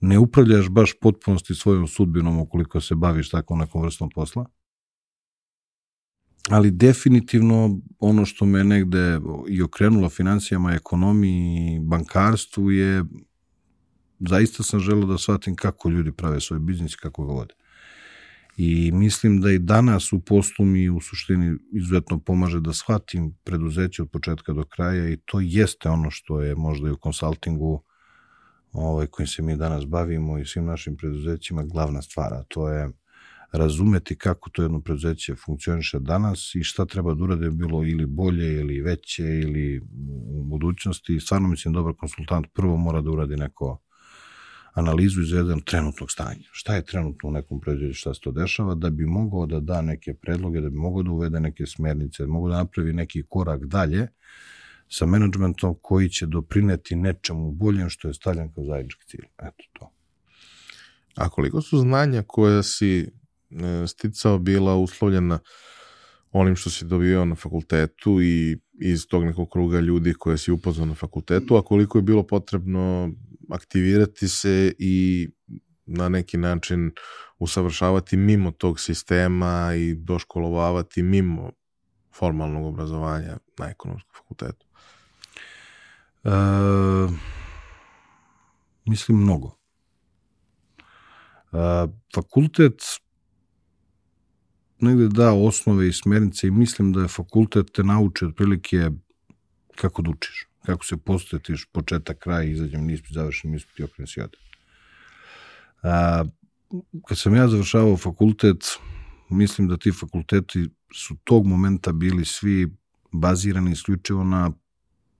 ne 0.00 0.18
upravljaš 0.18 0.68
baš 0.68 0.92
potpunosti 1.00 1.54
svojom 1.54 1.88
sudbinom 1.88 2.38
ukoliko 2.38 2.80
se 2.80 2.94
baviš 2.94 3.30
tako 3.30 3.56
nekom 3.56 3.82
vrstom 3.82 4.10
posla. 4.14 4.44
Ali 6.50 6.70
definitivno 6.70 7.80
ono 7.98 8.24
što 8.26 8.44
me 8.44 8.64
negde 8.64 9.20
i 9.48 9.62
okrenulo 9.62 10.08
financijama, 10.08 10.72
ekonomiji 10.72 11.80
bankarstvu 11.80 12.70
je 12.70 13.04
zaista 14.28 14.62
sam 14.62 14.80
želeo 14.80 15.06
da 15.06 15.18
shvatim 15.18 15.56
kako 15.56 15.88
ljudi 15.88 16.12
prave 16.12 16.40
svoj 16.40 16.58
biznis 16.58 16.96
kako 16.96 17.26
ga 17.26 17.32
vode. 17.32 17.54
I 18.56 18.92
mislim 18.92 19.40
da 19.40 19.50
i 19.50 19.58
danas 19.58 20.12
u 20.12 20.20
poslu 20.20 20.64
mi 20.64 20.88
u 20.90 21.00
suštini 21.00 21.56
izuzetno 21.72 22.18
pomaže 22.18 22.60
da 22.60 22.72
shvatim 22.72 23.34
preduzeće 23.44 24.02
od 24.02 24.10
početka 24.10 24.52
do 24.52 24.64
kraja 24.64 25.08
i 25.08 25.16
to 25.16 25.40
jeste 25.40 25.88
ono 25.88 26.10
što 26.10 26.40
je 26.42 26.54
možda 26.54 26.88
i 26.88 26.92
u 26.92 26.98
konsultingu 26.98 27.82
ovaj, 28.72 29.06
kojim 29.06 29.26
se 29.26 29.42
mi 29.42 29.56
danas 29.56 29.86
bavimo 29.86 30.38
i 30.38 30.44
svim 30.44 30.64
našim 30.64 30.96
preduzećima 30.96 31.62
glavna 31.64 32.02
stvar, 32.02 32.44
to 32.48 32.68
je 32.68 32.90
razumeti 33.52 34.16
kako 34.16 34.50
to 34.50 34.62
jedno 34.62 34.80
preduzeće 34.80 35.34
funkcioniše 35.34 35.98
danas 35.98 36.54
i 36.54 36.62
šta 36.62 36.86
treba 36.86 37.14
da 37.14 37.24
urade 37.24 37.50
bilo 37.50 37.84
ili 37.84 38.06
bolje 38.06 38.60
ili 38.60 38.80
veće 38.80 39.24
ili 39.24 39.80
u 40.28 40.44
budućnosti. 40.44 41.20
Stvarno 41.20 41.48
mislim 41.48 41.74
dobar 41.74 41.94
konsultant 41.94 42.46
prvo 42.54 42.76
mora 42.76 43.00
da 43.00 43.10
uradi 43.10 43.36
neko 43.36 43.78
analizu 44.72 45.22
izvedenog 45.22 45.64
trenutnog 45.64 46.10
stanja. 46.10 46.48
Šta 46.52 46.74
je 46.74 46.84
trenutno 46.84 47.28
u 47.28 47.32
nekom 47.32 47.60
preduzeću, 47.60 47.98
šta 47.98 48.14
se 48.14 48.20
to 48.20 48.30
dešava, 48.30 48.74
da 48.74 48.90
bi 48.90 49.06
mogao 49.06 49.46
da 49.46 49.60
da 49.60 49.82
neke 49.82 50.14
predloge, 50.14 50.60
da 50.60 50.70
bi 50.70 50.76
mogao 50.76 51.02
da 51.02 51.10
uvede 51.10 51.40
neke 51.40 51.66
smernice, 51.66 52.22
da 52.22 52.28
mogao 52.28 52.50
da 52.50 52.56
napravi 52.56 52.92
neki 52.92 53.22
korak 53.28 53.64
dalje 53.64 54.08
sa 54.88 55.06
menadžmentom 55.06 55.76
koji 55.82 56.08
će 56.08 56.26
doprineti 56.26 56.96
nečemu 56.96 57.52
boljem 57.52 57.88
što 57.88 58.08
je 58.08 58.14
stavljen 58.14 58.52
kao 58.52 58.64
zajednički 58.64 59.06
cilj. 59.06 59.26
Eto 59.38 59.64
to. 59.72 59.90
A 61.16 61.28
koliko 61.28 61.60
su 61.62 61.78
znanja 61.78 62.22
koja 62.26 62.62
si 62.62 62.98
e, 63.00 63.86
sticao 63.86 64.38
bila 64.38 64.76
uslovljena 64.76 65.38
onim 66.32 66.56
što 66.56 66.70
si 66.70 66.84
dobio 66.84 67.24
na 67.24 67.34
fakultetu 67.34 68.22
i 68.22 68.58
iz 68.80 69.06
tog 69.06 69.24
nekog 69.24 69.48
kruga 69.50 69.80
ljudi 69.80 70.14
koje 70.14 70.38
si 70.38 70.52
upoznao 70.52 70.86
na 70.86 70.94
fakultetu, 70.94 71.56
a 71.56 71.62
koliko 71.62 71.98
je 71.98 72.02
bilo 72.02 72.22
potrebno 72.22 73.12
aktivirati 73.50 74.28
se 74.28 74.74
i 74.78 75.28
na 75.86 76.08
neki 76.08 76.38
način 76.38 76.92
usavršavati 77.38 78.16
mimo 78.16 78.50
tog 78.50 78.80
sistema 78.80 79.74
i 79.74 79.94
doškolovavati 79.94 81.02
mimo 81.02 81.50
formalnog 82.14 82.66
obrazovanja 82.66 83.38
na 83.58 83.70
ekonomskom 83.70 84.12
fakultetu? 84.16 84.66
E, 86.24 86.30
mislim 88.84 89.18
mnogo. 89.18 89.56
E, 91.52 91.86
fakultet 92.14 92.82
negde 94.80 95.08
da 95.08 95.32
osnove 95.32 95.88
i 95.88 95.92
smernice 95.92 96.46
i 96.46 96.50
mislim 96.50 96.92
da 96.92 97.00
je 97.00 97.08
fakultet 97.08 97.72
te 97.72 97.84
nauči 97.84 98.24
otprilike 98.24 98.90
kako 99.76 100.02
da 100.02 100.10
učiš, 100.10 100.46
kako 100.66 100.84
se 100.84 100.96
postatiš 100.96 101.66
početak, 101.72 102.18
kraj, 102.18 102.50
izađem 102.50 102.90
ispit, 102.90 103.12
završim 103.12 103.54
ispit 103.54 103.78
i 103.78 103.82
okrenem 103.82 104.06
si 104.06 104.20
ode. 104.20 104.38
A, 105.82 106.24
kad 107.08 107.18
sam 107.18 107.34
ja 107.34 107.48
završavao 107.48 107.96
fakultet, 107.96 108.64
mislim 109.30 109.68
da 109.68 109.76
ti 109.76 109.92
fakulteti 109.92 110.68
su 110.94 111.16
tog 111.24 111.46
momenta 111.46 111.92
bili 111.92 112.24
svi 112.24 112.68
bazirani 113.12 113.72
isključivo 113.72 114.24
na 114.24 114.50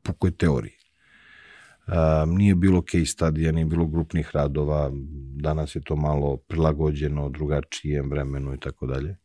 pukoj 0.02 0.30
teoriji. 0.30 0.76
A, 1.86 2.24
nije 2.28 2.54
bilo 2.54 2.82
case 2.90 3.04
studija, 3.04 3.52
nije 3.52 3.64
bilo 3.64 3.86
grupnih 3.86 4.30
radova, 4.32 4.90
danas 5.36 5.76
je 5.76 5.80
to 5.84 5.96
malo 5.96 6.36
prilagođeno 6.36 7.28
drugačijem 7.28 8.10
vremenu 8.10 8.54
i 8.54 8.58
tako 8.60 8.86
dalje 8.86 9.16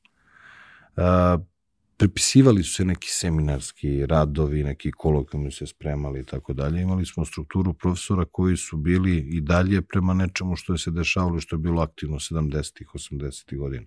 prepisivali 1.97 2.63
su 2.63 2.73
se 2.73 2.85
neki 2.85 3.07
seminarski 3.09 4.05
radovi, 4.05 4.63
neki 4.63 4.91
kolokvijumi 4.91 5.51
se 5.51 5.67
spremali 5.67 6.19
i 6.19 6.23
tako 6.23 6.53
dalje. 6.53 6.81
Imali 6.81 7.05
smo 7.05 7.25
strukturu 7.25 7.73
profesora 7.73 8.25
koji 8.31 8.57
su 8.57 8.77
bili 8.77 9.17
i 9.17 9.41
dalje 9.41 9.81
prema 9.81 10.13
nečemu 10.13 10.55
što 10.55 10.73
je 10.73 10.77
se 10.77 10.91
dešavalo 10.91 11.39
što 11.39 11.55
je 11.55 11.59
bilo 11.59 11.81
aktivno 11.81 12.17
70-ih, 12.19 12.87
80-ih 12.93 13.59
godina. 13.59 13.85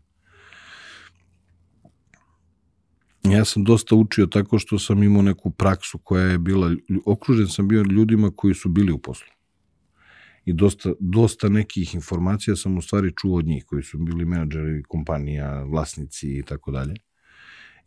Ja 3.24 3.44
sam 3.44 3.64
dosta 3.64 3.94
učio 3.94 4.26
tako 4.26 4.58
što 4.58 4.78
sam 4.78 5.02
imao 5.02 5.22
neku 5.22 5.50
praksu 5.50 5.98
koja 5.98 6.24
je 6.24 6.38
bila, 6.38 6.76
okružen 7.06 7.48
sam 7.48 7.68
bio 7.68 7.82
ljudima 7.82 8.30
koji 8.36 8.54
su 8.54 8.68
bili 8.68 8.92
u 8.92 8.98
poslu. 8.98 9.28
I 10.44 10.52
dosta, 10.52 10.92
dosta 11.00 11.48
nekih 11.48 11.94
informacija 11.94 12.56
sam 12.56 12.78
u 12.78 12.82
stvari 12.82 13.12
čuo 13.16 13.38
od 13.38 13.46
njih, 13.46 13.64
koji 13.64 13.82
su 13.82 13.98
bili 13.98 14.24
menadžeri 14.24 14.82
kompanija, 14.88 15.62
vlasnici 15.62 16.38
i 16.38 16.42
tako 16.42 16.70
dalje. 16.70 16.94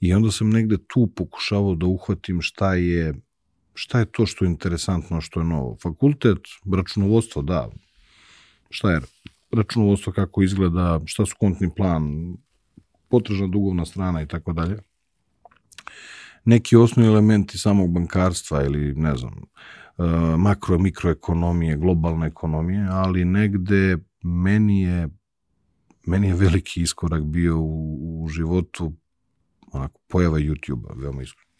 I 0.01 0.13
onda 0.13 0.31
sam 0.31 0.49
negde 0.49 0.77
tu 0.87 1.07
pokušavao 1.15 1.75
da 1.75 1.85
uhvatim 1.85 2.41
šta 2.41 2.73
je, 2.73 3.13
šta 3.73 3.99
je 3.99 4.05
to 4.05 4.25
što 4.25 4.45
je 4.45 4.49
interesantno, 4.49 5.21
što 5.21 5.39
je 5.39 5.45
novo. 5.45 5.77
Fakultet, 5.83 6.37
računovodstvo, 6.75 7.41
da. 7.41 7.69
Šta 8.69 8.91
je 8.91 9.01
računovodstvo, 9.51 10.13
kako 10.13 10.43
izgleda, 10.43 10.99
šta 11.05 11.25
su 11.25 11.35
kontni 11.39 11.69
plan, 11.75 12.33
potrežna 13.09 13.47
dugovna 13.47 13.85
strana 13.85 14.21
i 14.21 14.27
tako 14.27 14.53
dalje. 14.53 14.77
Neki 16.45 16.75
osnovni 16.75 17.11
elementi 17.11 17.57
samog 17.57 17.91
bankarstva 17.91 18.63
ili, 18.63 18.95
ne 18.95 19.15
znam, 19.15 19.33
e, 19.33 20.03
makro, 20.37 20.77
mikroekonomije, 20.77 21.77
globalne 21.77 22.27
ekonomije, 22.27 22.87
ali 22.89 23.25
negde 23.25 23.97
meni 24.23 24.81
je 24.81 25.09
meni 26.05 26.27
je 26.27 26.35
veliki 26.35 26.81
iskorak 26.81 27.23
bio 27.23 27.59
u, 27.59 28.23
u 28.23 28.27
životu 28.27 28.93
onako, 29.71 29.99
pojava 30.09 30.37
YouTube-a, 30.37 30.93
veoma 30.93 31.21
iskreno. 31.21 31.51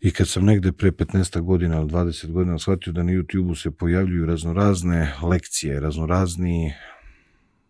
I 0.00 0.10
kad 0.10 0.28
sam 0.28 0.44
negde 0.44 0.72
pre 0.72 0.90
15 0.90 1.40
godina 1.40 1.76
ili 1.76 1.86
20 1.90 2.32
godina 2.32 2.58
shvatio 2.58 2.92
da 2.92 3.02
na 3.02 3.12
YouTube-u 3.12 3.54
se 3.54 3.70
pojavljuju 3.70 4.26
raznorazne 4.26 5.14
lekcije, 5.22 5.80
raznorazni, 5.80 6.72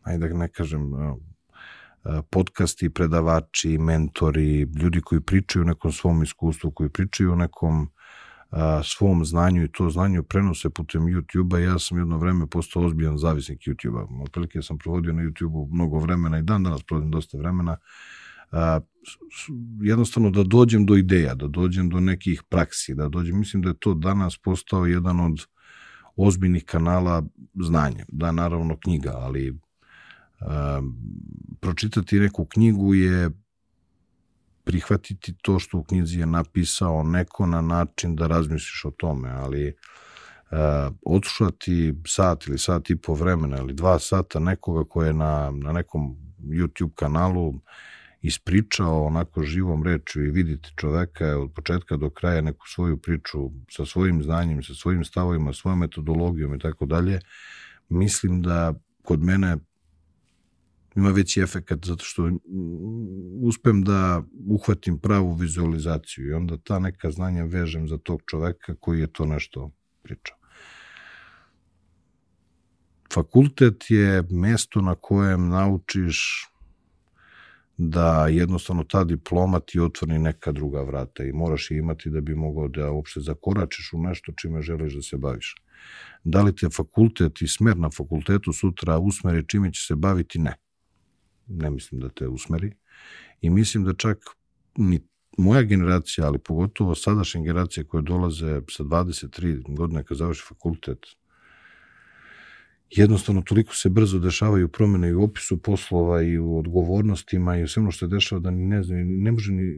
ajde 0.03 0.29
da 0.29 0.35
ne 0.35 0.49
kažem, 0.49 0.93
podcasti, 2.31 2.91
predavači, 2.91 3.79
mentori, 3.79 4.61
ljudi 4.61 5.01
koji 5.01 5.21
pričaju 5.21 5.63
o 5.63 5.67
nekom 5.67 5.93
svom 5.93 6.23
iskustvu, 6.23 6.71
koji 6.71 6.89
pričaju 6.89 7.33
o 7.33 7.37
nekom 7.37 7.91
svom 8.85 9.25
znanju 9.25 9.65
i 9.65 9.73
to 9.73 9.91
znanju 9.91 10.23
prenose 10.23 10.71
putem 10.71 11.03
YouTube-a. 11.03 11.59
Ja 11.59 11.79
sam 11.79 11.99
jedno 11.99 12.19
vreme 12.19 12.47
postao 12.47 12.83
ozbiljan 12.83 13.19
zavisnik 13.19 13.61
YouTube-a. 13.61 14.23
Otprilike 14.25 14.63
sam 14.63 14.79
provodio 14.79 15.13
na 15.13 15.23
YouTube-u 15.23 15.69
mnogo 15.73 15.99
vremena 15.99 16.39
i 16.39 16.43
dan 16.43 16.63
danas 16.63 16.83
provodim 16.83 17.11
dosta 17.11 17.39
vremena 17.39 17.77
a, 18.51 18.81
jednostavno 19.83 20.31
da 20.31 20.43
dođem 20.43 20.87
do 20.87 20.97
ideja, 20.97 21.35
da 21.35 21.47
dođem 21.47 21.91
do 21.91 22.01
nekih 22.01 22.43
praksi, 22.49 22.95
da 22.95 23.09
dođem, 23.09 23.39
mislim 23.39 23.63
da 23.63 23.69
je 23.69 23.79
to 23.79 23.95
danas 23.95 24.39
postao 24.39 24.87
jedan 24.87 25.21
od 25.21 25.47
ozbiljnih 26.17 26.65
kanala 26.65 27.23
znanja, 27.55 28.05
da 28.09 28.33
naravno 28.33 28.77
knjiga, 28.77 29.13
ali 29.15 29.59
a, 30.41 30.83
pročitati 31.61 32.21
neku 32.21 32.45
knjigu 32.45 32.95
je 32.95 33.31
prihvatiti 34.65 35.35
to 35.43 35.59
što 35.59 35.79
u 35.79 35.85
knjizi 35.85 36.19
je 36.19 36.27
napisao 36.27 37.03
neko 37.03 37.47
na 37.47 37.61
način 37.61 38.17
da 38.17 38.27
razmisliš 38.27 38.85
o 38.85 38.91
tome, 38.91 39.31
ali 39.31 39.69
uh, 39.69 40.59
odslušati 41.07 41.95
sat 42.07 42.47
ili 42.47 42.59
sat 42.59 42.91
i 42.91 42.97
po 42.97 43.15
vremena 43.15 43.59
ili 43.59 43.75
dva 43.75 43.99
sata 43.99 44.39
nekoga 44.39 44.89
ko 44.89 45.05
je 45.05 45.13
na, 45.13 45.51
na 45.51 45.73
nekom 45.73 46.17
YouTube 46.39 46.95
kanalu 46.95 47.55
ispričao 48.23 49.05
onako 49.05 49.43
živom 49.43 49.83
rečju 49.83 50.25
i 50.25 50.31
vidite 50.31 50.69
čoveka 50.77 51.39
od 51.39 51.53
početka 51.55 51.97
do 51.97 52.11
kraja 52.11 52.41
neku 52.41 52.69
svoju 52.69 52.97
priču 52.97 53.51
sa 53.71 53.87
svojim 53.87 54.23
znanjem, 54.23 54.63
sa 54.63 54.75
svojim 54.75 55.05
stavovima, 55.05 55.53
svojom 55.53 55.79
metodologijom 55.79 56.55
i 56.55 56.59
tako 56.59 56.87
dalje, 56.87 57.21
mislim 57.89 58.43
da 58.43 58.75
kod 59.03 59.23
mene 59.23 59.57
ima 60.97 61.11
veći 61.11 61.41
efekat 61.41 61.87
zato 61.87 62.05
što 62.05 62.31
uspem 63.43 63.83
da 63.83 64.23
uhvatim 64.49 64.99
pravu 64.99 65.35
vizualizaciju 65.35 66.29
i 66.29 66.33
onda 66.33 66.57
ta 66.57 66.79
neka 66.79 67.11
znanja 67.11 67.45
vežem 67.45 67.89
za 67.89 67.99
tog 67.99 68.23
čoveka 68.27 68.75
koji 68.81 69.01
je 69.01 69.13
to 69.13 69.25
nešto 69.25 69.71
pričao. 70.03 70.37
Fakultet 73.13 73.85
je 73.89 74.23
mesto 74.31 74.81
na 74.81 74.95
kojem 74.95 75.49
naučiš 75.49 76.50
da 77.83 78.27
jednostavno 78.29 78.85
ta 78.85 79.05
diploma 79.05 79.61
ti 79.61 79.81
otvori 79.81 80.19
neka 80.19 80.53
druga 80.53 80.83
vrata 80.83 81.25
i 81.25 81.33
moraš 81.33 81.71
je 81.71 81.79
imati 81.79 82.11
da 82.11 82.21
bi 82.21 82.35
mogao 82.35 82.69
da 82.69 82.91
uopšte 82.91 83.21
zakoračiš 83.21 83.93
u 83.93 84.03
nešto 84.03 84.33
čime 84.37 84.63
želiš 84.63 84.95
da 84.95 85.03
se 85.03 85.17
baviš. 85.17 85.55
Da 86.25 86.43
li 86.43 86.57
te 86.57 86.69
fakultet 86.71 87.43
i 87.43 87.49
smer 87.49 87.77
na 87.77 87.91
fakultetu 87.91 88.53
sutra 88.53 88.99
usmeri 88.99 89.49
čime 89.49 89.73
će 89.73 89.87
se 89.87 89.95
baviti? 89.95 90.39
Ne. 90.39 90.55
Ne 91.47 91.71
mislim 91.71 92.01
da 92.01 92.09
te 92.09 92.29
usmeri. 92.29 92.73
I 93.41 93.51
mislim 93.51 93.85
da 93.85 93.95
čak 93.95 94.19
ni 94.77 95.01
moja 95.39 95.63
generacija, 95.63 96.27
ali 96.27 96.39
pogotovo 96.39 96.95
sadašnje 96.95 97.43
generacije 97.43 97.85
koje 97.85 98.03
dolaze 98.03 98.61
sa 98.71 98.85
23 98.85 99.77
godine 99.77 100.05
kad 100.05 100.17
završi 100.17 100.43
fakultet, 100.49 100.99
jednostavno 102.91 103.43
toliko 103.43 103.75
se 103.75 103.89
brzo 103.89 104.19
dešavaju 104.19 104.69
promene 104.69 105.09
i 105.09 105.15
u 105.15 105.23
opisu 105.23 105.63
poslova 105.63 106.23
i 106.23 106.39
u 106.39 106.59
odgovornostima 106.59 107.57
i 107.57 107.63
u 107.63 107.69
svemu 107.69 107.91
što 107.91 108.07
se 108.07 108.11
dešava 108.11 108.41
da 108.41 108.51
ni 108.51 108.67
ne 108.67 108.83
znam, 108.83 108.99
ne 109.23 109.33
može 109.33 109.53
ni, 109.53 109.63
e, 109.63 109.77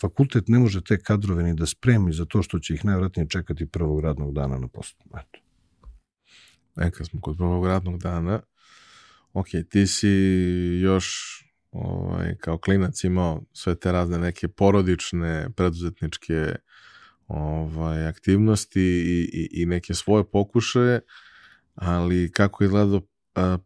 fakultet 0.00 0.48
ne 0.48 0.58
može 0.58 0.84
te 0.84 0.98
kadrove 0.98 1.42
ni 1.42 1.54
da 1.54 1.66
spremi 1.66 2.12
za 2.12 2.24
to 2.24 2.42
što 2.42 2.58
će 2.58 2.74
ih 2.74 2.84
najvratnije 2.84 3.28
čekati 3.28 3.66
prvog 3.66 4.00
radnog 4.00 4.34
dana 4.34 4.58
na 4.58 4.68
poslu. 4.68 5.00
Eto. 5.08 5.38
E, 6.76 6.90
kad 6.90 7.06
smo 7.06 7.20
kod 7.20 7.36
prvog 7.36 7.66
radnog 7.66 7.98
dana, 7.98 8.40
ok, 9.32 9.46
ti 9.68 9.86
si 9.86 10.08
još 10.82 11.38
ovaj, 11.70 12.36
kao 12.40 12.58
klinac 12.58 13.04
imao 13.04 13.42
sve 13.52 13.74
te 13.74 13.92
razne 13.92 14.18
neke 14.18 14.48
porodične, 14.48 15.48
preduzetničke 15.56 16.54
ovaj, 17.28 18.06
aktivnosti 18.06 18.80
i, 18.82 19.30
i, 19.32 19.62
i 19.62 19.66
neke 19.66 19.94
svoje 19.94 20.24
pokušaje, 20.24 21.00
ali 21.74 22.32
kako 22.32 22.64
je 22.64 22.70
gledao 22.70 23.00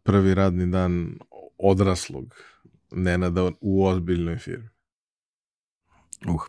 prvi 0.03 0.33
radni 0.33 0.71
dan 0.71 1.19
odraslog 1.57 2.35
Nenada 2.91 3.51
u 3.61 3.85
ozbiljnoj 3.85 4.37
firmi? 4.37 4.69
Uh. 6.27 6.41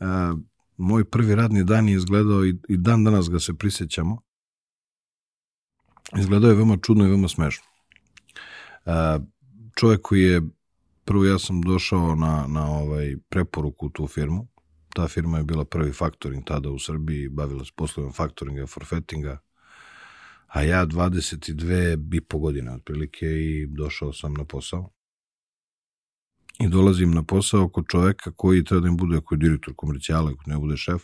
A, 0.00 0.34
moj 0.76 1.04
prvi 1.04 1.34
radni 1.34 1.64
dan 1.64 1.88
je 1.88 1.94
izgledao 1.94 2.44
i, 2.44 2.58
i 2.68 2.76
dan 2.76 3.04
danas 3.04 3.30
ga 3.30 3.38
se 3.38 3.54
prisjećamo. 3.54 4.22
Izgledao 6.18 6.50
je 6.50 6.56
veoma 6.56 6.76
čudno 6.76 7.04
i 7.04 7.08
veoma 7.08 7.28
smešno. 7.28 7.64
A, 8.86 9.18
čovjek 9.76 10.00
koji 10.02 10.22
je, 10.22 10.42
prvo 11.04 11.24
ja 11.24 11.38
sam 11.38 11.62
došao 11.62 12.14
na, 12.14 12.46
na 12.48 12.66
ovaj 12.66 13.16
preporuku 13.28 13.86
u 13.86 13.90
tu 13.90 14.06
firmu. 14.06 14.48
Ta 14.94 15.08
firma 15.08 15.38
je 15.38 15.44
bila 15.44 15.64
prvi 15.64 15.92
faktoring 15.92 16.44
tada 16.44 16.70
u 16.70 16.78
Srbiji, 16.78 17.28
bavila 17.28 17.64
se 17.64 17.72
poslovima 17.76 18.12
faktoringa, 18.12 18.66
forfettinga, 18.66 19.38
a 20.50 20.62
ja 20.62 20.86
22 20.86 22.16
i 22.16 22.20
po 22.20 22.38
godine 22.38 22.74
otprilike 22.74 23.26
i 23.26 23.66
došao 23.66 24.12
sam 24.12 24.34
na 24.34 24.44
posao. 24.44 24.90
I 26.60 26.68
dolazim 26.68 27.10
na 27.10 27.22
posao 27.22 27.68
kod 27.68 27.84
čoveka 27.88 28.32
koji 28.36 28.64
treba 28.64 28.80
da 28.80 28.88
im 28.88 28.96
bude, 28.96 29.20
koji 29.20 29.36
je 29.36 29.40
direktor 29.40 29.74
komercijala, 29.76 30.34
koji 30.34 30.54
ne 30.54 30.58
bude 30.58 30.76
šef, 30.76 31.02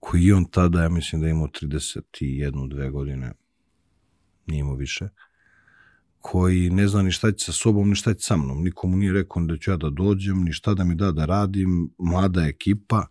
koji 0.00 0.32
on 0.32 0.44
tada, 0.44 0.82
ja 0.82 0.88
mislim 0.88 1.20
da 1.20 1.26
je 1.26 1.30
imao 1.30 1.48
31, 1.48 2.02
2 2.68 2.90
godine, 2.90 3.32
nije 4.46 4.60
imao 4.60 4.74
više, 4.74 5.08
koji 6.18 6.70
ne 6.70 6.88
zna 6.88 7.02
ni 7.02 7.10
šta 7.10 7.32
će 7.32 7.44
sa 7.44 7.52
sobom, 7.52 7.88
ni 7.88 7.94
šta 7.94 8.14
će 8.14 8.20
sa 8.20 8.36
mnom. 8.36 8.62
Nikomu 8.62 8.96
nije 8.96 9.12
rekao 9.12 9.42
da 9.42 9.56
ću 9.56 9.70
ja 9.70 9.76
da 9.76 9.90
dođem, 9.90 10.44
ni 10.44 10.52
šta 10.52 10.74
da 10.74 10.84
mi 10.84 10.94
da 10.94 11.12
da 11.12 11.24
radim, 11.24 11.90
mlada 11.98 12.46
ekipa 12.46 13.06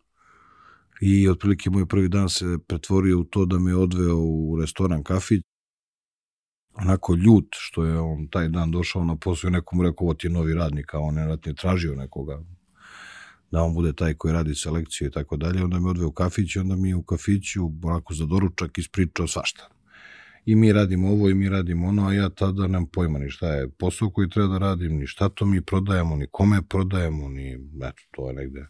i 1.05 1.29
otprilike 1.29 1.69
moj 1.69 1.86
prvi 1.86 2.10
dan 2.10 2.29
se 2.29 2.57
pretvorio 2.67 3.19
u 3.19 3.24
to 3.24 3.45
da 3.45 3.60
me 3.60 3.75
odveo 3.75 4.17
u 4.17 4.57
restoran 4.62 5.03
kafić 5.03 5.41
onako 6.74 7.15
ljut 7.15 7.48
što 7.51 7.86
je 7.86 8.00
on 8.00 8.27
taj 8.27 8.50
dan 8.50 8.72
došao 8.72 9.03
na 9.05 9.15
posao 9.15 9.48
i 9.48 9.51
nekom 9.51 9.81
rekao 9.81 10.05
ovo 10.05 10.13
ti 10.13 10.27
je 10.27 10.31
novi 10.31 10.53
radnik, 10.53 10.93
a 10.93 11.00
on 11.00 11.17
je 11.17 11.38
je 11.45 11.55
tražio 11.55 11.95
nekoga 11.95 12.43
da 13.51 13.62
on 13.63 13.74
bude 13.74 13.93
taj 13.93 14.13
koji 14.13 14.33
radi 14.33 14.55
selekciju 14.55 15.07
i 15.07 15.12
tako 15.12 15.38
dalje. 15.38 15.63
Onda 15.63 15.79
me 15.79 15.89
odveo 15.89 16.07
u 16.07 16.12
kafić 16.12 16.55
i 16.55 16.60
onda 16.60 16.75
mi 16.75 16.93
u 16.93 17.03
kafiću 17.03 17.72
onako 17.83 18.13
za 18.13 18.25
doručak 18.25 18.77
ispričao 18.77 19.27
svašta. 19.27 19.69
I 20.45 20.55
mi 20.55 20.74
radimo 20.74 21.10
ovo 21.10 21.29
i 21.29 21.33
mi 21.33 21.50
radimo 21.50 21.88
ono, 21.88 22.07
a 22.07 22.13
ja 22.13 22.29
tada 22.29 22.67
nemam 22.67 22.86
pojma 22.86 23.19
ni 23.19 23.29
šta 23.29 23.48
je 23.48 23.69
posao 23.69 24.10
koji 24.10 24.29
treba 24.29 24.48
da 24.48 24.57
radim, 24.57 24.98
ni 24.98 25.07
šta 25.07 25.29
to 25.29 25.45
mi 25.45 25.62
prodajemo, 25.62 26.15
ni 26.15 26.27
kome 26.31 26.62
prodajemo, 26.69 27.29
ni, 27.29 27.53
eto, 27.77 28.01
to 28.12 28.27
je 28.27 28.33
negde 28.33 28.67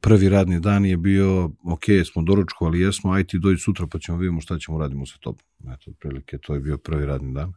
prvi 0.00 0.28
radni 0.28 0.60
dan 0.60 0.84
je 0.84 0.96
bio, 0.96 1.44
ok, 1.44 1.84
smo 2.12 2.22
doručkovali, 2.22 2.80
jesmo, 2.80 3.12
aj 3.12 3.24
ti 3.24 3.38
dođi 3.38 3.58
sutra 3.58 3.86
pa 3.86 3.98
ćemo 3.98 4.18
vidimo 4.18 4.40
šta 4.40 4.58
ćemo 4.58 4.78
radimo 4.78 5.06
sa 5.06 5.18
tobom. 5.20 5.44
Eto, 5.60 5.90
otprilike, 5.90 6.38
to 6.38 6.54
je 6.54 6.60
bio 6.60 6.78
prvi 6.78 7.06
radni 7.06 7.34
dan. 7.34 7.52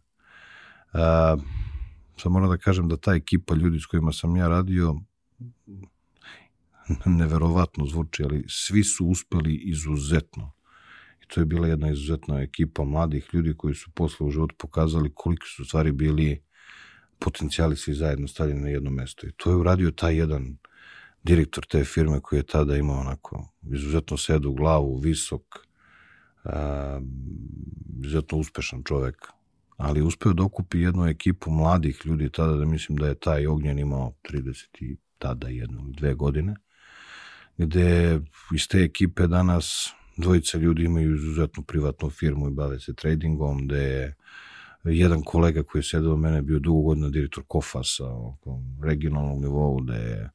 A, 0.93 1.38
sad 2.17 2.31
moram 2.31 2.50
da 2.50 2.57
kažem 2.57 2.88
da 2.88 2.98
ta 2.98 3.13
ekipa 3.13 3.55
ljudi 3.55 3.79
s 3.79 3.86
kojima 3.86 4.12
sam 4.12 4.36
ja 4.36 4.48
radio, 4.48 4.95
neverovatno 7.19 7.86
zvuči, 7.86 8.24
ali 8.24 8.45
svi 8.48 8.83
su 8.83 9.05
uspeli 9.05 9.55
izuzetno. 9.55 10.51
I 11.24 11.27
to 11.27 11.41
je 11.41 11.45
bila 11.45 11.67
jedna 11.67 11.91
izuzetna 11.91 12.41
ekipa 12.41 12.83
mladih 12.83 13.29
ljudi 13.33 13.53
koji 13.57 13.75
su 13.75 13.91
posle 13.91 14.27
u 14.27 14.31
životu 14.31 14.55
pokazali 14.57 15.12
koliko 15.15 15.45
su 15.45 15.65
stvari 15.65 15.91
bili 15.91 16.43
potencijali 17.19 17.77
svi 17.77 17.93
zajedno 17.93 18.27
stavljeni 18.27 18.62
na 18.62 18.69
jedno 18.69 18.91
mesto. 18.91 19.27
I 19.27 19.31
to 19.31 19.50
je 19.50 19.55
uradio 19.55 19.91
taj 19.91 20.15
jedan 20.15 20.57
direktor 21.24 21.66
te 21.66 21.84
firme 21.84 22.20
koji 22.20 22.40
je 22.40 22.44
tada 22.44 22.78
imao 22.78 23.00
onako 23.00 23.48
izuzetno 23.72 24.18
sedu 24.18 24.54
glavu, 24.54 24.98
visok, 24.98 25.42
a, 26.44 27.00
izuzetno 28.00 28.38
uspešan 28.38 28.84
čovek, 28.84 29.28
ali 29.78 30.01
uspeo 30.01 30.34
da 30.34 30.44
okupi 30.44 30.80
jednu 30.80 31.08
ekipu 31.08 31.51
mladih 31.51 32.01
ljudi 32.06 32.30
tada 32.30 32.56
da 32.56 32.66
mislim 32.66 32.98
da 32.98 33.08
je 33.08 33.16
taj 33.16 33.48
Ognjen 33.48 33.80
imao 33.80 34.13
30 34.32 34.66
i 34.80 34.98
tada 35.18 35.48
jednu 35.48 35.82
ili 35.82 35.94
dve 35.94 36.13
godine, 36.13 36.56
gde 37.58 38.20
iz 38.56 38.68
te 38.68 38.78
ekipe 38.78 39.28
danas 39.28 39.94
dvojica 40.18 40.58
ljudi 40.58 40.84
imaju 40.84 41.16
izuzetnu 41.16 41.63
privatnu 41.63 42.10
firmu 42.10 42.48
i 42.48 42.51
bave 42.51 42.80
se 42.80 42.94
tradingom, 42.94 43.68
gde 43.68 43.78
je 43.78 44.16
jedan 44.84 45.22
kolega 45.24 45.63
koji 45.63 45.80
je 45.80 45.84
sedao 45.84 46.18
mene 46.18 46.42
bio 46.42 46.60
dugo 46.60 46.82
godina 46.82 47.10
direktor 47.10 47.44
Kofasa, 47.48 48.06
regionalnog 48.84 49.42
nivou, 49.42 49.82
gde 49.82 49.94
je 49.94 50.30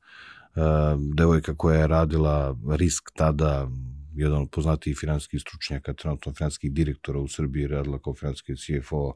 devojka 1.14 1.54
koja 1.54 1.80
je 1.80 1.86
radila 1.86 2.56
risk 2.70 3.10
tada, 3.14 3.68
jedan 4.14 4.42
od 4.42 4.50
poznatijih 4.50 4.96
finanskih 5.00 5.40
stručnjaka, 5.40 5.94
trenutno 5.94 6.32
finanskih 6.32 6.72
direktora 6.72 7.18
u 7.18 7.28
Srbiji, 7.28 7.66
radila 7.66 7.98
kao 7.98 8.14
finanski 8.14 8.56
CFO 8.56 9.14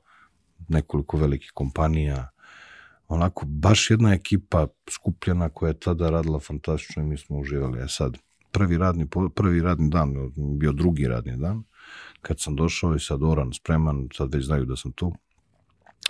nekoliko 0.68 1.16
velikih 1.16 1.50
kompanija, 1.54 2.28
onako 3.08 3.46
baš 3.46 3.90
jedna 3.90 4.12
ekipa 4.12 4.66
skupljena 4.90 5.48
koja 5.48 5.68
je 5.68 5.80
tada 5.80 6.10
radila 6.10 6.40
fantastično 6.40 7.02
i 7.02 7.06
mi 7.06 7.16
smo 7.16 7.38
uživali. 7.38 7.80
E 7.80 7.88
sad, 7.88 8.18
prvi 8.50 8.78
radni, 8.78 9.06
prvi 9.34 9.62
radni 9.62 9.90
dan, 9.90 10.14
bio 10.58 10.72
drugi 10.72 11.08
radni 11.08 11.36
dan, 11.36 11.62
kad 12.22 12.40
sam 12.40 12.56
došao 12.56 12.94
i 12.94 13.00
sad 13.00 13.22
oran, 13.22 13.52
spreman, 13.52 14.08
sad 14.14 14.34
već 14.34 14.44
znaju 14.44 14.64
da 14.64 14.76
sam 14.76 14.92
tu, 14.92 15.12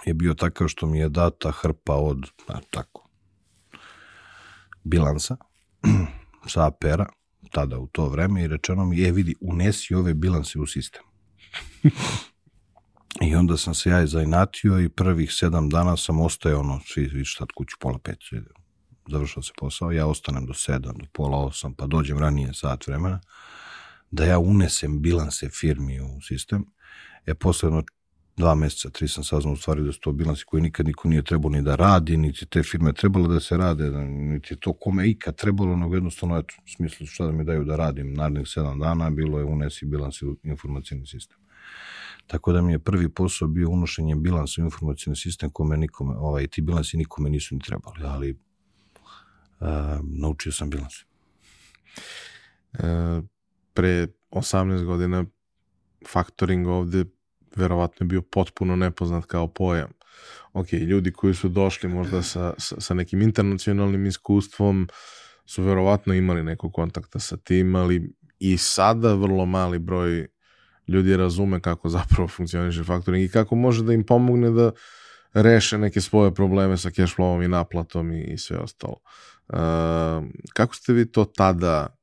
je 0.05 0.14
bio 0.14 0.35
takav 0.35 0.68
što 0.68 0.87
mi 0.87 0.98
je 0.98 1.09
data 1.09 1.50
hrpa 1.50 1.94
od, 1.94 2.26
a, 2.48 2.59
tako, 2.70 2.99
bilansa 4.85 5.37
sa 6.53 6.66
APR-a, 6.66 7.07
tada 7.51 7.79
u 7.79 7.87
to 7.87 8.09
vreme, 8.09 8.45
i 8.45 8.49
rečeno 8.49 8.85
mi, 8.85 8.99
je 8.99 9.12
vidi, 9.12 9.35
unesi 9.40 9.95
ove 9.95 10.14
bilanse 10.14 10.59
u 10.59 10.66
sistem. 10.66 11.03
I 13.27 13.35
onda 13.35 13.57
sam 13.57 13.75
se 13.75 13.90
ja 13.90 14.07
zainatio 14.07 14.81
i 14.81 14.88
prvih 14.88 15.33
sedam 15.33 15.69
dana 15.69 15.97
sam 15.97 16.21
ostaje 16.21 16.57
ono, 16.57 16.81
svi 16.87 17.03
vidiš 17.03 17.38
sad 17.38 17.49
kuću 17.57 17.77
pola 17.81 17.99
pet, 17.99 18.19
završao 19.11 19.43
se 19.43 19.53
posao, 19.59 19.93
ja 19.93 20.07
ostanem 20.07 20.47
do 20.47 20.55
sedam, 20.55 20.95
do 20.99 21.07
pola 21.12 21.38
osam, 21.38 21.75
pa 21.75 21.87
dođem 21.87 22.19
ranije 22.19 22.55
sat 22.55 22.87
vremena, 22.87 23.21
da 24.11 24.25
ja 24.25 24.38
unesem 24.38 25.03
bilanse 25.03 25.49
firmi 25.49 26.01
u 26.01 26.21
sistem. 26.21 26.64
E, 27.27 27.35
posledno 27.35 27.83
dva 28.40 28.55
meseca, 28.55 28.90
tri 28.90 29.09
sam 29.09 29.24
saznao 29.24 29.53
u 29.53 29.57
stvari 29.57 29.83
da 29.85 29.92
su 29.92 30.00
to 30.00 30.12
bilansi 30.12 30.44
koji 30.44 30.62
nikad 30.62 30.87
niko 30.87 31.09
nije 31.09 31.22
trebao 31.22 31.50
ni 31.50 31.62
da 31.62 31.74
radi, 31.76 32.16
niti 32.16 32.46
te 32.46 32.62
firme 32.62 32.92
trebalo 32.92 33.29
da 33.29 33.40
se 33.40 33.57
rade, 33.57 33.90
niti 33.90 34.57
to 34.57 34.72
kome 34.72 35.09
ikad 35.09 35.37
trebalo, 35.37 35.76
nego 35.76 35.94
jednostavno, 35.94 36.38
eto, 36.38 36.55
smislu 36.76 37.07
šta 37.07 37.26
da 37.26 37.33
mi 37.33 37.44
daju 37.44 37.64
da 37.64 37.76
radim 37.76 38.14
narednih 38.14 38.48
sedam 38.48 38.79
dana, 38.79 39.11
bilo 39.11 39.38
je 39.38 39.44
unesi 39.44 39.87
bilans 39.87 40.22
u 40.22 40.37
informacijni 40.42 41.07
sistem. 41.07 41.38
Tako 42.26 42.53
da 42.53 42.62
mi 42.62 42.72
je 42.72 42.79
prvi 42.79 43.09
posao 43.09 43.48
bio 43.48 43.70
unošenje 43.70 44.16
bilansa 44.16 44.62
u 44.62 44.64
informacijni 44.64 45.16
sistem 45.16 45.50
kome 45.50 45.76
nikome, 45.76 46.16
ovaj, 46.16 46.46
ti 46.46 46.62
bilansi 46.62 46.96
nikome 46.96 47.31
nisu 47.31 47.55
ni 47.55 47.61
trebali, 47.61 48.05
ali 48.05 48.38
a, 49.61 50.00
naučio 50.03 50.53
sam 50.53 50.70
bilans. 50.70 50.94
E, 52.72 53.20
pre 53.74 54.07
18 54.31 54.85
godina 54.85 55.24
faktoring 56.07 56.66
ovde 56.66 57.05
verovatno 57.56 58.04
je 58.04 58.08
bio 58.08 58.22
potpuno 58.22 58.76
nepoznat 58.76 59.24
kao 59.24 59.46
pojam. 59.46 59.90
Ok, 60.52 60.72
ljudi 60.72 61.12
koji 61.12 61.34
su 61.34 61.48
došli 61.48 61.88
možda 61.88 62.22
sa, 62.22 62.54
sa, 62.58 62.80
sa 62.80 62.94
nekim 62.94 63.22
internacionalnim 63.22 64.06
iskustvom 64.06 64.88
su 65.46 65.62
verovatno 65.62 66.14
imali 66.14 66.42
neko 66.42 66.70
kontakta 66.70 67.18
sa 67.18 67.36
tim, 67.36 67.74
ali 67.74 68.12
i 68.38 68.56
sada 68.56 69.14
vrlo 69.14 69.46
mali 69.46 69.78
broj 69.78 70.28
ljudi 70.88 71.16
razume 71.16 71.60
kako 71.60 71.88
zapravo 71.88 72.28
funkcioniše 72.28 72.84
faktoring 72.84 73.24
i 73.24 73.32
kako 73.32 73.54
može 73.54 73.84
da 73.84 73.92
im 73.92 74.06
pomogne 74.06 74.50
da 74.50 74.72
reše 75.32 75.78
neke 75.78 76.00
svoje 76.00 76.34
probleme 76.34 76.76
sa 76.76 76.90
cash 76.90 77.16
flowom 77.16 77.44
i 77.44 77.48
naplatom 77.48 78.12
i, 78.12 78.22
i 78.22 78.38
sve 78.38 78.58
ostalo. 78.58 78.96
Uh, 79.48 79.58
kako 80.52 80.74
ste 80.74 80.92
vi 80.92 81.12
to 81.12 81.24
tada 81.24 81.96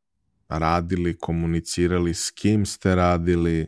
radili, 0.50 1.18
komunicirali, 1.18 2.14
s 2.14 2.32
kim 2.32 2.66
ste 2.66 2.96
radili, 2.96 3.68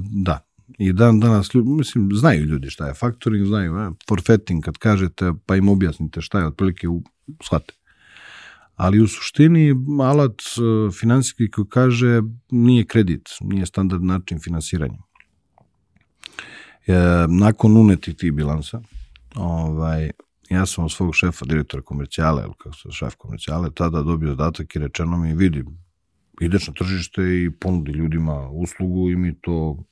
da. 0.00 0.44
I 0.78 0.92
dan 0.92 1.20
danas, 1.20 1.54
mislim, 1.54 2.10
znaju 2.12 2.44
ljudi 2.44 2.70
šta 2.70 2.86
je 2.86 2.94
faktoring, 2.94 3.46
znaju, 3.46 3.74
a, 3.74 3.92
forfetting 4.08 4.64
kad 4.64 4.78
kažete, 4.78 5.32
pa 5.46 5.56
im 5.56 5.68
objasnite 5.68 6.20
šta 6.20 6.38
je 6.38 6.46
otprilike 6.46 6.88
u 6.88 7.02
shvate. 7.44 7.74
Ali 8.76 9.00
u 9.00 9.08
suštini 9.08 9.74
alat 10.02 10.32
uh, 10.40 10.94
finansijski 10.94 11.50
koji 11.50 11.66
kaže 11.68 12.22
nije 12.50 12.84
kredit, 12.84 13.28
nije 13.40 13.66
standard 13.66 14.02
način 14.02 14.38
finansiranja. 14.40 14.98
E, 16.88 17.26
nakon 17.28 17.76
uneti 17.76 18.14
tih 18.14 18.32
bilansa, 18.32 18.80
ovaj, 19.34 20.10
ja 20.50 20.66
sam 20.66 20.84
od 20.84 20.92
svog 20.92 21.14
šefa, 21.14 21.44
direktora 21.44 21.82
komercijale, 21.82 22.42
ili 22.42 22.52
kako 22.58 22.76
se 22.76 22.88
šef 22.90 23.14
komercijale, 23.14 23.70
tada 23.74 24.02
dobio 24.02 24.28
zadatak 24.28 24.76
i 24.76 24.78
rečeno 24.78 25.16
mi, 25.16 25.34
vidi, 25.34 25.64
ideš 26.40 26.66
na 26.66 26.74
tržište 26.74 27.22
i 27.22 27.50
ponudi 27.60 27.92
ljudima 27.92 28.48
uslugu 28.48 29.10
i 29.10 29.16
mi 29.16 29.40
to 29.40 29.84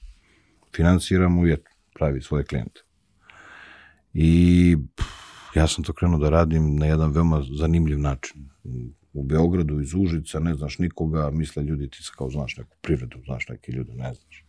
finansiramo 0.77 1.47
i 1.47 1.53
eto, 1.53 1.71
pravi 1.95 2.23
svoje 2.23 2.45
klijente. 2.45 2.81
I 4.13 4.77
pff, 4.97 5.09
ja 5.55 5.67
sam 5.67 5.85
to 5.85 5.93
krenuo 5.93 6.19
da 6.19 6.31
radim 6.31 6.77
na 6.77 6.87
jedan 6.87 7.13
veoma 7.13 7.43
zanimljiv 7.59 7.99
način. 7.99 8.49
U 9.13 9.25
Beogradu, 9.25 9.81
iz 9.81 9.95
Užica, 9.95 10.41
ne 10.41 10.55
znaš 10.55 10.79
nikoga, 10.79 11.31
misle 11.31 11.63
ljudi 11.63 11.91
ti 11.91 11.99
kao 12.17 12.31
znaš 12.31 12.57
neku 12.57 12.77
privredu, 12.83 13.19
znaš 13.25 13.49
neke 13.49 13.73
ljude, 13.73 13.93
ne 13.95 14.15
znaš. 14.15 14.45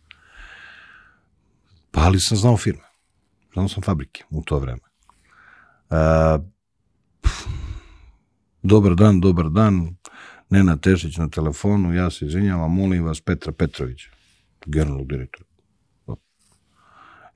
Pa 1.90 2.00
ali 2.00 2.20
sam 2.20 2.36
znao 2.36 2.56
firme. 2.56 2.84
Znao 3.52 3.68
sam 3.68 3.82
fabrike 3.82 4.24
u 4.30 4.42
to 4.42 4.58
vreme. 4.58 4.80
Uh, 5.90 6.44
dobar 8.62 8.94
dan, 8.94 9.20
dobar 9.20 9.50
dan, 9.50 9.96
Nena 10.50 10.76
Tešić 10.76 11.16
na 11.16 11.28
telefonu, 11.28 11.94
ja 11.94 12.10
se 12.10 12.26
izvinjavam, 12.26 12.74
molim 12.74 13.04
vas 13.04 13.20
Petra 13.20 13.52
Petrović, 13.52 14.00
generalnog 14.66 15.08
direktora. 15.08 15.44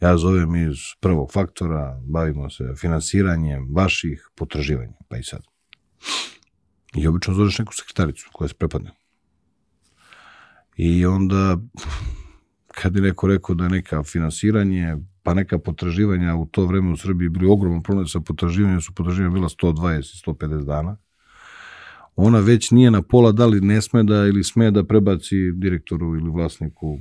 Ja 0.01 0.17
zovem 0.19 0.57
iz 0.57 0.79
prvog 1.01 1.33
faktora, 1.33 2.01
bavimo 2.05 2.51
se 2.51 2.75
finansiranjem 2.77 3.69
vaših 3.75 4.31
potraživanja, 4.35 4.95
pa 5.09 5.17
i 5.17 5.23
sad. 5.23 5.43
I 6.95 7.07
obično 7.07 7.35
zoveš 7.35 7.59
neku 7.59 7.75
sekretaricu 7.75 8.29
koja 8.33 8.49
se 8.49 8.55
prepadne. 8.55 8.91
I 10.77 11.07
onda, 11.07 11.59
kad 12.67 12.97
je 12.97 13.03
neko 13.03 13.27
rekao 13.27 13.55
da 13.55 13.65
je 13.65 13.71
neka 13.71 14.03
finansiranje, 14.03 14.97
pa 15.23 15.35
neka 15.35 15.59
potraživanja 15.59 16.35
u 16.35 16.47
to 16.47 16.67
vreme 16.67 16.93
u 16.93 16.97
Srbiji 16.97 17.29
bili 17.29 17.47
ogroman 17.47 17.83
problem 17.83 18.09
sa 18.09 18.21
potraživanjem, 18.21 18.81
su 18.81 18.95
potraživanja 18.95 19.35
bila 19.35 19.49
120 19.49 20.27
150 20.27 20.65
dana, 20.65 20.97
ona 22.17 22.39
već 22.39 22.71
nije 22.71 22.91
na 22.91 23.03
pola 23.03 23.33
da 23.33 23.47
li 23.47 23.61
ne 23.61 23.83
sme 23.83 24.03
da 24.03 24.27
ili 24.27 24.45
sme 24.45 24.71
da 24.71 24.85
prebaci 24.85 25.53
direktoru 25.53 26.17
ili 26.17 26.31
vlasniku 26.31 26.99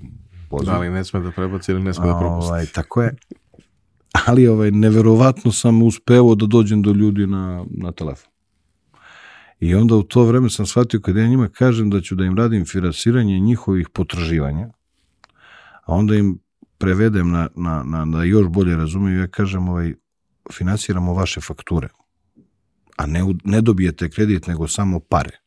poziv. 0.50 0.74
Da 0.74 0.80
li 0.80 0.90
ne 0.90 1.04
sme 1.04 1.20
da 1.20 1.32
prebaci 1.32 1.72
ili 1.72 1.84
ne 1.84 1.94
sme 1.94 2.08
da 2.08 2.20
propusti. 2.20 2.50
Ovaj, 2.50 2.66
tako 2.66 3.02
je. 3.02 3.16
Ali 4.28 4.48
ovaj, 4.48 4.72
neverovatno 4.72 5.52
sam 5.52 5.84
uspeo 5.84 6.36
da 6.36 6.46
dođem 6.46 6.82
do 6.82 6.92
ljudi 6.92 7.28
na, 7.28 7.66
na 7.70 7.92
telefon. 7.92 8.32
I 9.60 9.76
onda 9.76 9.96
u 9.96 10.04
to 10.04 10.24
vreme 10.24 10.50
sam 10.50 10.66
shvatio 10.66 11.00
kada 11.00 11.20
ja 11.20 11.28
njima 11.28 11.50
kažem 11.50 11.90
da 11.90 12.02
ću 12.02 12.16
da 12.16 12.26
im 12.26 12.38
radim 12.38 12.66
finansiranje 12.66 13.40
njihovih 13.40 13.90
potraživanja, 13.90 14.70
a 15.86 15.94
onda 15.94 16.16
im 16.16 16.40
prevedem 16.78 17.32
na, 17.32 17.48
na, 17.56 17.84
na, 17.84 18.06
da 18.06 18.24
još 18.24 18.48
bolje 18.48 18.76
razumiju, 18.76 19.20
ja 19.20 19.28
kažem 19.28 19.70
ovaj, 19.70 19.94
finansiramo 20.52 21.14
vaše 21.14 21.42
fakture, 21.42 21.88
a 22.98 23.06
ne, 23.06 23.22
ne 23.44 23.62
dobijete 23.62 24.10
kredit, 24.10 24.48
nego 24.48 24.68
samo 24.68 25.00
pare. 25.00 25.38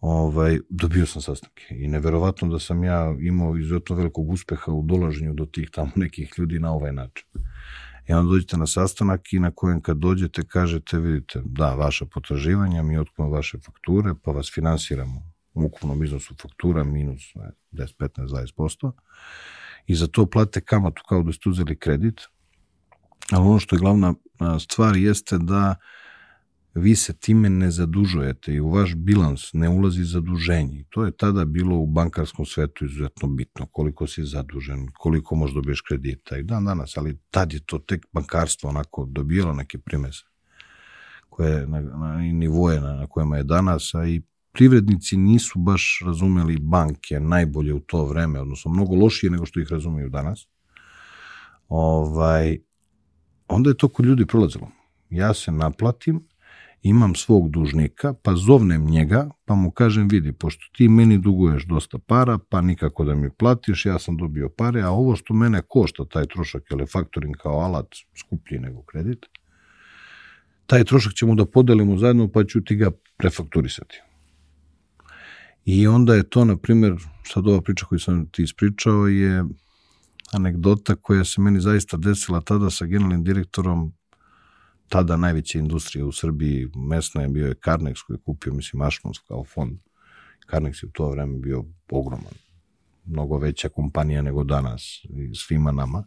Ovaj, 0.00 0.58
dobio 0.68 1.06
sam 1.06 1.22
sastanke 1.22 1.64
i 1.70 1.88
neverovatno 1.88 2.48
da 2.48 2.58
sam 2.58 2.84
ja 2.84 3.16
imao 3.20 3.56
izuzetno 3.56 3.96
velikog 3.96 4.30
uspeha 4.30 4.72
u 4.72 4.82
dolaženju 4.82 5.34
do 5.34 5.46
tih 5.46 5.70
tamo 5.70 5.90
nekih 5.96 6.32
ljudi 6.38 6.58
na 6.58 6.72
ovaj 6.72 6.92
način. 6.92 7.26
I 8.08 8.12
onda 8.12 8.30
dođete 8.30 8.56
na 8.56 8.66
sastanak 8.66 9.32
i 9.32 9.38
na 9.38 9.50
kojem 9.50 9.80
kad 9.80 9.96
dođete 9.96 10.42
kažete, 10.42 10.98
vidite, 10.98 11.42
da, 11.44 11.74
vaša 11.74 12.06
potraživanja, 12.06 12.82
mi 12.82 12.98
otkupimo 12.98 13.28
vaše 13.28 13.58
fakture, 13.58 14.14
pa 14.22 14.30
vas 14.30 14.52
finansiramo 14.54 15.22
u 15.54 15.64
ukupnom 15.64 16.04
iznosu 16.04 16.34
faktura 16.42 16.84
minus 16.84 17.22
10, 17.72 17.94
15, 17.98 18.52
20%. 18.56 18.92
I 19.86 19.94
za 19.94 20.06
to 20.06 20.26
plate 20.26 20.60
kamatu 20.60 21.02
kao 21.08 21.22
da 21.22 21.32
ste 21.32 21.48
uzeli 21.48 21.78
kredit. 21.78 22.20
Ali 23.30 23.46
ono 23.46 23.58
što 23.58 23.76
je 23.76 23.80
glavna 23.80 24.14
stvar 24.60 24.96
jeste 24.96 25.38
da 25.38 25.74
vi 26.74 26.96
se 26.96 27.12
time 27.12 27.50
ne 27.50 27.70
zadužujete 27.70 28.52
i 28.52 28.60
u 28.60 28.70
vaš 28.70 28.94
bilans 28.94 29.52
ne 29.52 29.68
ulazi 29.68 30.04
zaduženje. 30.04 30.84
To 30.90 31.04
je 31.04 31.16
tada 31.16 31.44
bilo 31.44 31.76
u 31.76 31.86
bankarskom 31.86 32.46
svetu 32.46 32.84
izuzetno 32.84 33.28
bitno, 33.28 33.66
koliko 33.66 34.06
si 34.06 34.24
zadužen, 34.24 34.88
koliko 34.98 35.34
možeš 35.34 35.54
dobiješ 35.54 35.80
kredita 35.80 36.36
i 36.36 36.42
dan 36.42 36.64
danas, 36.64 36.96
ali 36.96 37.18
tad 37.30 37.52
je 37.52 37.60
to 37.66 37.78
tek 37.78 38.06
bankarstvo 38.12 38.70
onako 38.70 39.06
dobijalo 39.10 39.52
neke 39.52 39.78
primese 39.78 40.24
koje 41.28 41.66
na, 41.66 41.80
na 41.80 42.16
nivoje 42.16 42.80
na, 42.80 42.96
na 42.96 43.06
kojima 43.06 43.36
je 43.36 43.44
danas, 43.44 43.94
a 43.94 44.06
i 44.06 44.22
privrednici 44.52 45.16
nisu 45.16 45.58
baš 45.58 46.02
razumeli 46.06 46.58
banke 46.58 47.20
najbolje 47.20 47.74
u 47.74 47.80
to 47.80 48.04
vreme, 48.04 48.40
odnosno 48.40 48.70
mnogo 48.70 48.94
lošije 48.94 49.30
nego 49.30 49.46
što 49.46 49.60
ih 49.60 49.68
razumeju 49.70 50.08
danas. 50.08 50.46
Ovaj, 51.68 52.58
onda 53.48 53.70
je 53.70 53.76
to 53.76 53.88
kod 53.88 54.06
ljudi 54.06 54.26
prolazilo. 54.26 54.70
Ja 55.10 55.34
se 55.34 55.52
naplatim, 55.52 56.20
imam 56.82 57.14
svog 57.14 57.50
dužnika, 57.50 58.14
pa 58.22 58.36
zovnem 58.36 58.84
njega, 58.84 59.30
pa 59.44 59.54
mu 59.54 59.70
kažem, 59.70 60.08
vidi, 60.08 60.32
pošto 60.32 60.64
ti 60.76 60.88
meni 60.88 61.18
duguješ 61.18 61.64
dosta 61.64 61.98
para, 61.98 62.38
pa 62.48 62.60
nikako 62.60 63.04
da 63.04 63.14
mi 63.14 63.30
platiš, 63.30 63.86
ja 63.86 63.98
sam 63.98 64.16
dobio 64.16 64.48
pare, 64.48 64.82
a 64.82 64.90
ovo 64.90 65.16
što 65.16 65.34
mene 65.34 65.62
košta, 65.68 66.04
taj 66.04 66.26
trošak, 66.26 66.62
je 66.78 66.86
faktoring 66.86 67.36
kao 67.36 67.58
alat 67.58 67.86
skuplji 68.20 68.58
nego 68.58 68.82
kredit, 68.82 69.26
taj 70.66 70.84
trošak 70.84 71.12
ćemo 71.14 71.34
da 71.34 71.46
podelimo 71.46 71.98
zajedno, 71.98 72.28
pa 72.28 72.44
ću 72.44 72.60
ti 72.60 72.76
ga 72.76 72.90
prefakturisati. 73.16 74.00
I 75.64 75.86
onda 75.86 76.14
je 76.14 76.28
to, 76.30 76.44
na 76.44 76.56
primjer, 76.56 76.94
sad 77.24 77.48
ova 77.48 77.60
priča 77.60 77.86
koju 77.86 77.98
sam 77.98 78.26
ti 78.26 78.42
ispričao 78.42 79.06
je 79.06 79.44
anegdota 80.34 80.96
koja 80.96 81.24
se 81.24 81.40
meni 81.40 81.60
zaista 81.60 81.96
desila 81.96 82.40
tada 82.40 82.70
sa 82.70 82.86
generalnim 82.86 83.24
direktorom 83.24 83.92
tada 84.88 85.16
najveća 85.16 85.58
industrija 85.58 86.06
u 86.06 86.12
Srbiji, 86.12 86.68
mesna 86.74 87.22
je 87.22 87.28
bio 87.28 87.46
je 87.46 87.54
Carnex 87.54 88.02
koji 88.06 88.14
je 88.14 88.22
kupio, 88.24 88.52
mislim, 88.52 88.82
Ašmons 88.82 89.18
kao 89.18 89.44
fond. 89.44 89.78
Carnex 90.50 90.84
je 90.84 90.86
u 90.86 90.90
to 90.90 91.10
vreme 91.10 91.38
bio 91.38 91.64
ogroman, 91.90 92.34
mnogo 93.04 93.38
veća 93.38 93.68
kompanija 93.68 94.22
nego 94.22 94.44
danas 94.44 95.04
i 95.04 95.34
svima 95.34 95.72
nama. 95.72 96.04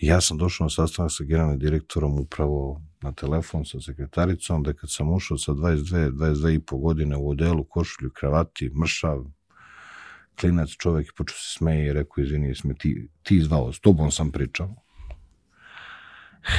I 0.00 0.06
ja 0.06 0.20
sam 0.20 0.38
došao 0.38 0.64
na 0.64 0.70
sastanak 0.70 1.12
sa 1.12 1.24
generalnim 1.24 1.58
direktorom 1.58 2.18
upravo 2.18 2.82
na 3.02 3.12
telefon 3.12 3.64
sa 3.64 3.80
sekretaricom, 3.80 4.62
da 4.62 4.72
kad 4.72 4.90
sam 4.90 5.12
ušao 5.12 5.38
sa 5.38 5.52
22, 5.52 6.10
22 6.10 6.54
i 6.54 6.60
po 6.60 6.76
godine 6.76 7.16
u 7.16 7.28
odelu, 7.28 7.64
košulju, 7.64 8.10
kravati, 8.10 8.70
mršav, 8.80 9.24
klinac 10.40 10.70
čovek 10.70 11.08
i 11.08 11.14
počeo 11.16 11.36
se 11.36 11.58
smeje 11.58 11.86
i 11.86 11.92
rekao, 11.92 12.24
izvini, 12.24 12.54
sme 12.54 12.74
ti, 12.74 13.08
ti 13.22 13.36
izvao, 13.36 13.72
s 13.72 13.80
tobom 13.80 14.10
sam 14.10 14.30
pričao. 14.30 14.74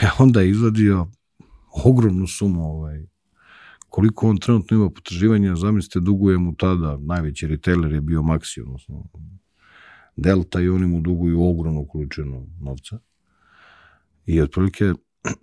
A 0.03 0.09
onda 0.19 0.41
je 0.41 0.49
izvadio 0.49 1.07
ogromnu 1.85 2.27
sumu 2.27 2.63
ovaj, 2.63 3.05
koliko 3.89 4.29
on 4.29 4.38
trenutno 4.38 4.77
ima 4.77 4.89
potraživanja, 4.89 5.55
zamislite, 5.55 5.99
duguje 5.99 6.38
mu 6.38 6.55
tada, 6.55 6.97
najveći 6.97 7.47
retailer 7.47 7.91
je 7.91 8.01
bio 8.01 8.21
Maxi, 8.21 8.61
odnosno 8.61 9.03
Delta 10.15 10.61
i 10.61 10.69
oni 10.69 10.88
mu 10.88 11.01
duguju 11.01 11.43
ogromnu 11.43 11.88
količinu 11.88 12.47
novca. 12.61 12.99
I 14.25 14.41
otprilike, 14.41 14.93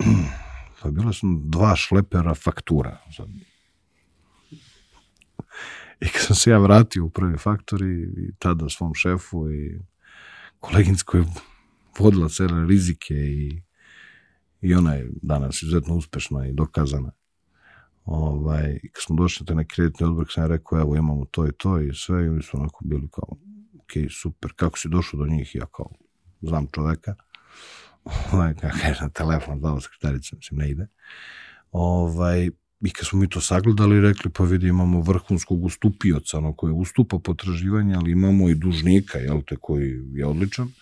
pa 0.82 0.90
bila 0.90 1.12
su 1.12 1.40
dva 1.44 1.76
šlepera 1.76 2.34
faktura. 2.34 2.98
Sad. 3.16 3.28
I 6.02 6.08
kad 6.08 6.22
sam 6.22 6.36
se 6.36 6.50
ja 6.50 6.58
vratio 6.58 7.04
u 7.04 7.10
prvi 7.10 7.38
faktor 7.38 7.82
i, 7.82 8.32
tada 8.38 8.68
svom 8.68 8.94
šefu 8.94 9.50
i 9.50 9.80
koleginskoj 10.60 11.24
vodila 11.98 12.28
cele 12.28 12.66
rizike 12.66 13.14
i 13.14 13.62
i 14.62 14.74
ona 14.74 14.94
je 14.94 15.10
danas 15.22 15.62
izuzetno 15.62 15.94
uspešna 15.94 16.46
i 16.46 16.52
dokazana. 16.52 17.10
Ovaj, 18.04 18.78
kad 18.92 19.02
smo 19.02 19.16
došli 19.16 19.46
na 19.54 19.64
kreditni 19.64 20.06
odbor, 20.06 20.26
sam 20.30 20.46
rekao, 20.46 20.80
evo 20.80 20.96
imamo 20.96 21.24
to 21.24 21.46
i 21.46 21.52
to 21.58 21.80
i 21.80 21.94
sve, 21.94 22.24
i 22.24 22.28
oni 22.28 22.42
su 22.42 22.56
onako 22.56 22.84
bili 22.84 23.08
kao, 23.10 23.36
ok, 23.74 24.10
super, 24.10 24.52
kako 24.56 24.78
si 24.78 24.88
došao 24.88 25.18
do 25.18 25.26
njih? 25.26 25.54
Ja 25.54 25.66
kao, 25.66 25.90
znam 26.40 26.66
čoveka. 26.74 27.14
Ovaj, 28.32 28.54
kako 28.54 28.78
kaže 28.82 29.02
na 29.02 29.08
telefon, 29.08 29.60
dao 29.60 29.80
sekretarica, 29.80 30.36
mislim, 30.36 30.58
ne 30.58 30.70
ide. 30.70 30.86
Ovaj, 31.72 32.50
I 32.82 32.90
kad 32.90 33.06
smo 33.06 33.18
mi 33.18 33.28
to 33.28 33.40
sagledali, 33.40 34.00
rekli, 34.00 34.30
pa 34.30 34.44
vidi, 34.44 34.68
imamo 34.68 35.00
vrhunskog 35.00 35.64
ustupioca, 35.64 36.38
ono 36.38 36.52
koji 36.52 36.72
ustupa 36.72 37.18
potraživanja, 37.18 37.98
ali 37.98 38.12
imamo 38.12 38.48
i 38.48 38.54
dužnika, 38.54 39.18
jel 39.18 39.42
te, 39.46 39.56
koji 39.60 40.00
je 40.14 40.26
odličan 40.26 40.72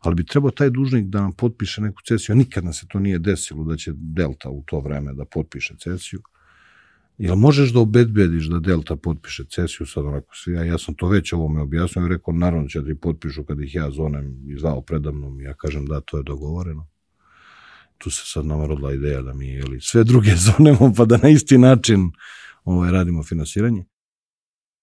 ali 0.00 0.14
bi 0.14 0.26
trebao 0.26 0.50
taj 0.50 0.70
dužnik 0.70 1.06
da 1.06 1.20
nam 1.20 1.32
potpiše 1.32 1.80
neku 1.80 2.02
cesiju, 2.02 2.32
a 2.32 2.36
nikad 2.36 2.64
nam 2.64 2.72
se 2.72 2.86
to 2.88 2.98
nije 2.98 3.18
desilo 3.18 3.64
da 3.64 3.76
će 3.76 3.92
Delta 3.94 4.50
u 4.50 4.62
to 4.66 4.80
vreme 4.80 5.14
da 5.14 5.24
potpiše 5.24 5.74
cesiju. 5.78 6.20
Jel 7.18 7.36
možeš 7.36 7.72
da 7.72 7.80
obedbediš 7.80 8.46
da 8.46 8.58
Delta 8.58 8.96
potpiše 8.96 9.44
cesiju, 9.44 9.86
sad 9.86 10.04
onako 10.04 10.36
svi, 10.36 10.52
ja, 10.52 10.64
ja 10.64 10.78
sam 10.78 10.94
to 10.94 11.08
već 11.08 11.32
ovome 11.32 11.60
objasnio 11.60 12.06
i 12.06 12.08
rekao, 12.08 12.34
naravno 12.34 12.68
će 12.68 12.80
da 12.80 12.94
potpišu 12.94 13.44
kad 13.44 13.60
ih 13.60 13.74
ja 13.74 13.90
zonem 13.90 14.48
i 14.48 14.58
zvao 14.58 14.80
predamnom 14.80 15.40
ja 15.40 15.54
kažem 15.54 15.86
da, 15.86 16.00
to 16.00 16.16
je 16.16 16.22
dogovoreno. 16.22 16.86
Tu 18.00 18.10
se 18.10 18.22
sad 18.24 18.46
nama 18.46 18.66
rodila 18.66 18.92
ideja 18.92 19.22
da 19.22 19.34
mi 19.34 19.48
jeli, 19.48 19.80
sve 19.80 20.04
druge 20.04 20.36
zonemo 20.46 20.92
pa 20.96 21.04
da 21.04 21.16
na 21.16 21.28
isti 21.28 21.58
način 21.58 22.10
ovaj, 22.64 22.92
radimo 22.92 23.22
finansiranje. 23.22 23.84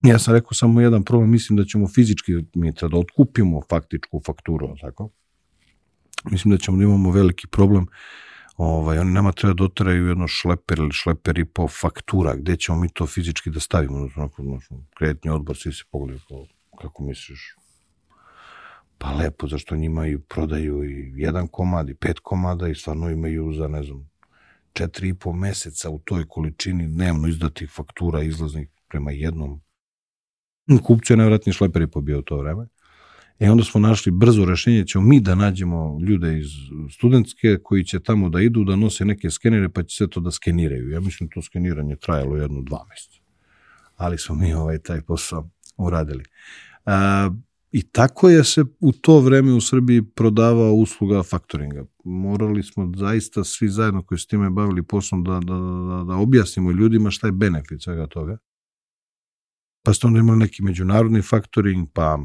Ja 0.03 0.19
sam 0.19 0.34
rekao 0.34 0.53
samo 0.53 0.82
jedan 0.82 1.03
problem, 1.03 1.30
mislim 1.30 1.58
da 1.58 1.65
ćemo 1.65 1.88
fizički 1.88 2.32
mi 2.56 2.71
da 2.71 2.97
otkupimo 2.97 3.62
faktičku 3.69 4.21
fakturu, 4.25 4.75
tako? 4.82 5.10
Mislim 6.32 6.51
da 6.51 6.58
ćemo 6.58 6.77
da 6.77 6.84
imamo 6.84 7.12
veliki 7.12 7.47
problem 7.47 7.88
ovaj, 8.58 8.99
oni 8.99 9.12
nama 9.12 9.32
treba 9.32 9.53
dotaraju 9.53 10.03
da 10.03 10.10
jedno 10.10 10.27
šleper 10.27 10.80
ili 10.80 10.91
šleper 10.91 11.39
i 11.39 11.45
po 11.45 11.67
faktura, 11.67 12.36
gde 12.36 12.56
ćemo 12.56 12.80
mi 12.80 12.89
to 12.89 13.08
fizički 13.08 13.49
da 13.49 13.60
stavimo, 13.60 14.10
onako, 14.15 14.60
kreditni 14.97 15.32
odbor, 15.32 15.58
svi 15.58 15.73
se 15.73 15.84
pogledaju 15.91 16.19
kako 16.82 17.03
misliš, 17.03 17.56
pa 18.98 19.14
lepo, 19.14 19.48
zašto 19.48 19.76
oni 19.76 19.86
imaju, 19.86 20.20
prodaju 20.20 20.84
i 20.84 21.14
jedan 21.16 21.48
komad 21.48 21.90
i 21.90 21.94
pet 21.94 22.20
komada 22.20 22.68
i 22.68 22.76
stvarno 22.76 23.10
imaju 23.10 23.54
za, 23.54 23.68
ne 23.68 23.84
znam, 23.84 24.10
četiri 24.74 25.10
i 25.10 25.14
po 25.14 25.34
meseca 25.34 25.90
u 25.90 26.00
toj 26.00 26.26
količini 26.28 26.88
dnevno 26.88 27.28
izdatih 27.28 27.72
faktura 27.72 28.24
izlaznih 28.24 28.68
prema 28.90 29.12
jednom 29.12 29.62
Kupcu 30.84 31.14
je 31.14 31.18
najvratniji 31.18 31.54
šleper 31.54 31.82
je 31.82 31.88
pobio 31.88 32.22
to 32.22 32.38
vreme. 32.38 32.68
E 33.40 33.52
onda 33.52 33.64
smo 33.64 33.80
našli 33.80 34.12
brzo 34.12 34.46
rešenje, 34.46 34.86
ćemo 34.86 35.04
mi 35.08 35.20
da 35.20 35.36
nađemo 35.36 36.00
ljude 36.08 36.40
iz 36.40 36.48
studentske 36.92 37.58
koji 37.64 37.84
će 37.84 38.00
tamo 38.00 38.30
da 38.30 38.42
idu, 38.42 38.64
da 38.64 38.76
nose 38.76 39.06
neke 39.06 39.30
skenere, 39.32 39.70
pa 39.70 39.84
će 39.84 39.96
sve 39.96 40.10
to 40.10 40.20
da 40.20 40.32
skeniraju. 40.32 40.90
Ja 40.90 41.00
mislim 41.00 41.30
to 41.30 41.42
skeniranje 41.42 41.96
trajalo 41.96 42.38
jedno 42.38 42.62
dva 42.62 42.86
meseca. 42.90 43.20
Ali 43.96 44.18
smo 44.18 44.36
mi 44.36 44.54
ovaj 44.54 44.80
taj 44.80 45.02
posao 45.02 45.50
uradili. 45.78 46.24
A, 46.86 47.30
I 47.78 47.82
tako 47.92 48.30
je 48.30 48.44
se 48.44 48.63
u 48.80 48.92
to 48.92 49.20
vreme 49.20 49.54
u 49.54 49.62
Srbiji 49.62 50.02
prodavao 50.02 50.74
usluga 50.74 51.24
faktoringa. 51.24 51.86
Morali 52.04 52.63
smo 52.63 52.92
zaista 52.96 53.44
svi 53.44 53.70
zajedno 53.70 54.04
koji 54.04 54.20
se 54.20 54.28
time 54.28 54.50
bavili 54.50 54.84
poslom 54.84 55.24
da, 55.24 55.32
da, 55.32 55.56
da, 55.90 56.04
da 56.08 56.16
objasnimo 56.16 56.72
ljudima 56.72 57.12
šta 57.12 57.28
je 57.28 57.32
benefit 57.32 57.84
svega 57.84 58.08
toga 58.08 58.38
pa 59.88 59.94
ste 59.94 60.08
onda 60.08 60.20
imali 60.20 60.40
neki 60.40 60.63
međunarodni 60.63 61.22
faktoring, 61.22 61.88
pa 61.94 62.20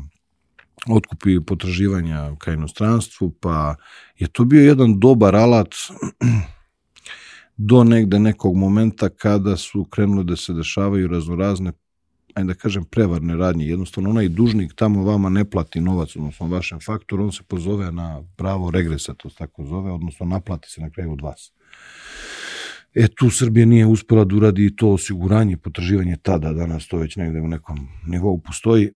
otkupi 0.90 1.40
potraživanja 1.46 2.34
ka 2.38 2.52
inostranstvu, 2.52 3.30
pa 3.40 3.74
je 4.18 4.28
to 4.28 4.44
bio 4.44 4.62
jedan 4.62 4.98
dobar 5.00 5.36
alat 5.36 5.74
do 7.68 7.84
negde 7.84 8.18
nekog 8.18 8.56
momenta 8.56 9.08
kada 9.08 9.56
su 9.56 9.84
krenule 9.84 10.24
da 10.24 10.36
se 10.36 10.52
dešavaju 10.52 11.08
raznorazne 11.08 11.72
ajde 12.34 12.46
da 12.46 12.54
kažem, 12.54 12.84
prevarne 12.84 13.36
radnje. 13.36 13.66
Jednostavno, 13.66 14.10
onaj 14.10 14.28
dužnik 14.28 14.72
tamo 14.74 15.04
vama 15.04 15.28
ne 15.28 15.44
plati 15.50 15.80
novac, 15.80 16.16
odnosno 16.16 16.46
vašem 16.46 16.80
faktoru, 16.80 17.24
on 17.24 17.32
se 17.32 17.42
pozove 17.48 17.92
na 17.92 18.22
pravo 18.36 18.70
regresa, 18.70 19.14
to 19.14 19.30
se 19.30 19.36
tako 19.36 19.64
zove, 19.64 19.90
odnosno 19.90 20.26
naplati 20.26 20.70
se 20.70 20.80
na 20.80 20.90
kraju 20.90 21.12
od 21.12 21.20
vas. 21.20 21.52
E, 22.94 23.08
tu 23.08 23.30
Srbija 23.30 23.66
nije 23.66 23.86
uspela 23.86 24.24
da 24.24 24.36
uradi 24.36 24.76
to 24.76 24.88
osiguranje, 24.88 25.56
potraživanje 25.56 26.16
tada, 26.22 26.52
danas 26.52 26.88
to 26.88 26.96
već 26.96 27.16
negde 27.16 27.40
u 27.40 27.48
nekom 27.48 27.88
nivou 28.06 28.38
postoji. 28.38 28.90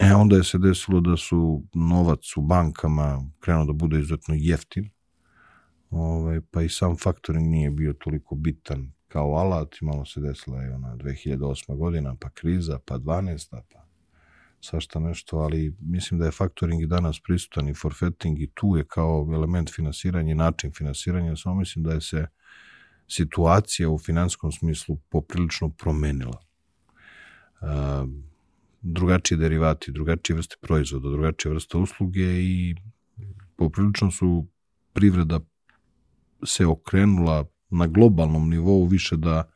E, 0.00 0.14
onda 0.14 0.36
je 0.36 0.44
se 0.44 0.58
desilo 0.58 1.00
da 1.00 1.16
su 1.16 1.62
novac 1.74 2.36
u 2.36 2.42
bankama 2.42 3.30
krenuo 3.40 3.64
da 3.64 3.72
bude 3.72 3.98
izuzetno 3.98 4.34
jeftin, 4.38 4.90
ovaj, 5.90 6.40
pa 6.50 6.62
i 6.62 6.68
sam 6.68 6.96
faktoring 6.96 7.50
nije 7.50 7.70
bio 7.70 7.92
toliko 7.92 8.34
bitan 8.34 8.92
kao 9.08 9.34
alat, 9.34 9.76
imalo 9.82 10.04
se 10.04 10.20
desila 10.20 10.64
i 10.64 10.68
ona 10.68 10.96
2008. 10.96 11.76
godina, 11.76 12.16
pa 12.20 12.30
kriza, 12.30 12.78
pa 12.84 12.98
12. 12.98 13.50
pa 13.72 13.88
svašta 14.60 15.00
nešto, 15.00 15.36
ali 15.36 15.76
mislim 15.80 16.20
da 16.20 16.26
je 16.26 16.32
faktoring 16.32 16.82
i 16.82 16.86
danas 16.86 17.20
prisutan 17.20 17.68
i 17.68 17.74
forfetting 17.74 18.40
i 18.40 18.50
tu 18.54 18.76
je 18.76 18.84
kao 18.84 19.28
element 19.34 19.70
finansiranja 19.74 20.32
i 20.32 20.34
način 20.34 20.72
finansiranja, 20.72 21.36
samo 21.36 21.54
mislim 21.54 21.84
da 21.84 21.92
je 21.92 22.00
se 22.00 22.26
situacija 23.08 23.90
u 23.90 23.98
finanskom 23.98 24.52
smislu 24.52 24.96
poprilično 25.08 25.70
promenila. 25.70 26.44
Uh, 27.60 27.68
drugačiji 28.82 29.38
derivati, 29.38 29.92
drugačije 29.92 30.36
vrste 30.36 30.56
proizvoda, 30.60 31.08
drugačije 31.08 31.52
vrste 31.52 31.76
usluge 31.76 32.42
i 32.42 32.74
poprilično 33.56 34.10
su 34.10 34.46
privreda 34.92 35.40
se 36.44 36.66
okrenula 36.66 37.44
na 37.70 37.86
globalnom 37.86 38.50
nivou 38.50 38.86
više 38.86 39.16
da 39.16 39.50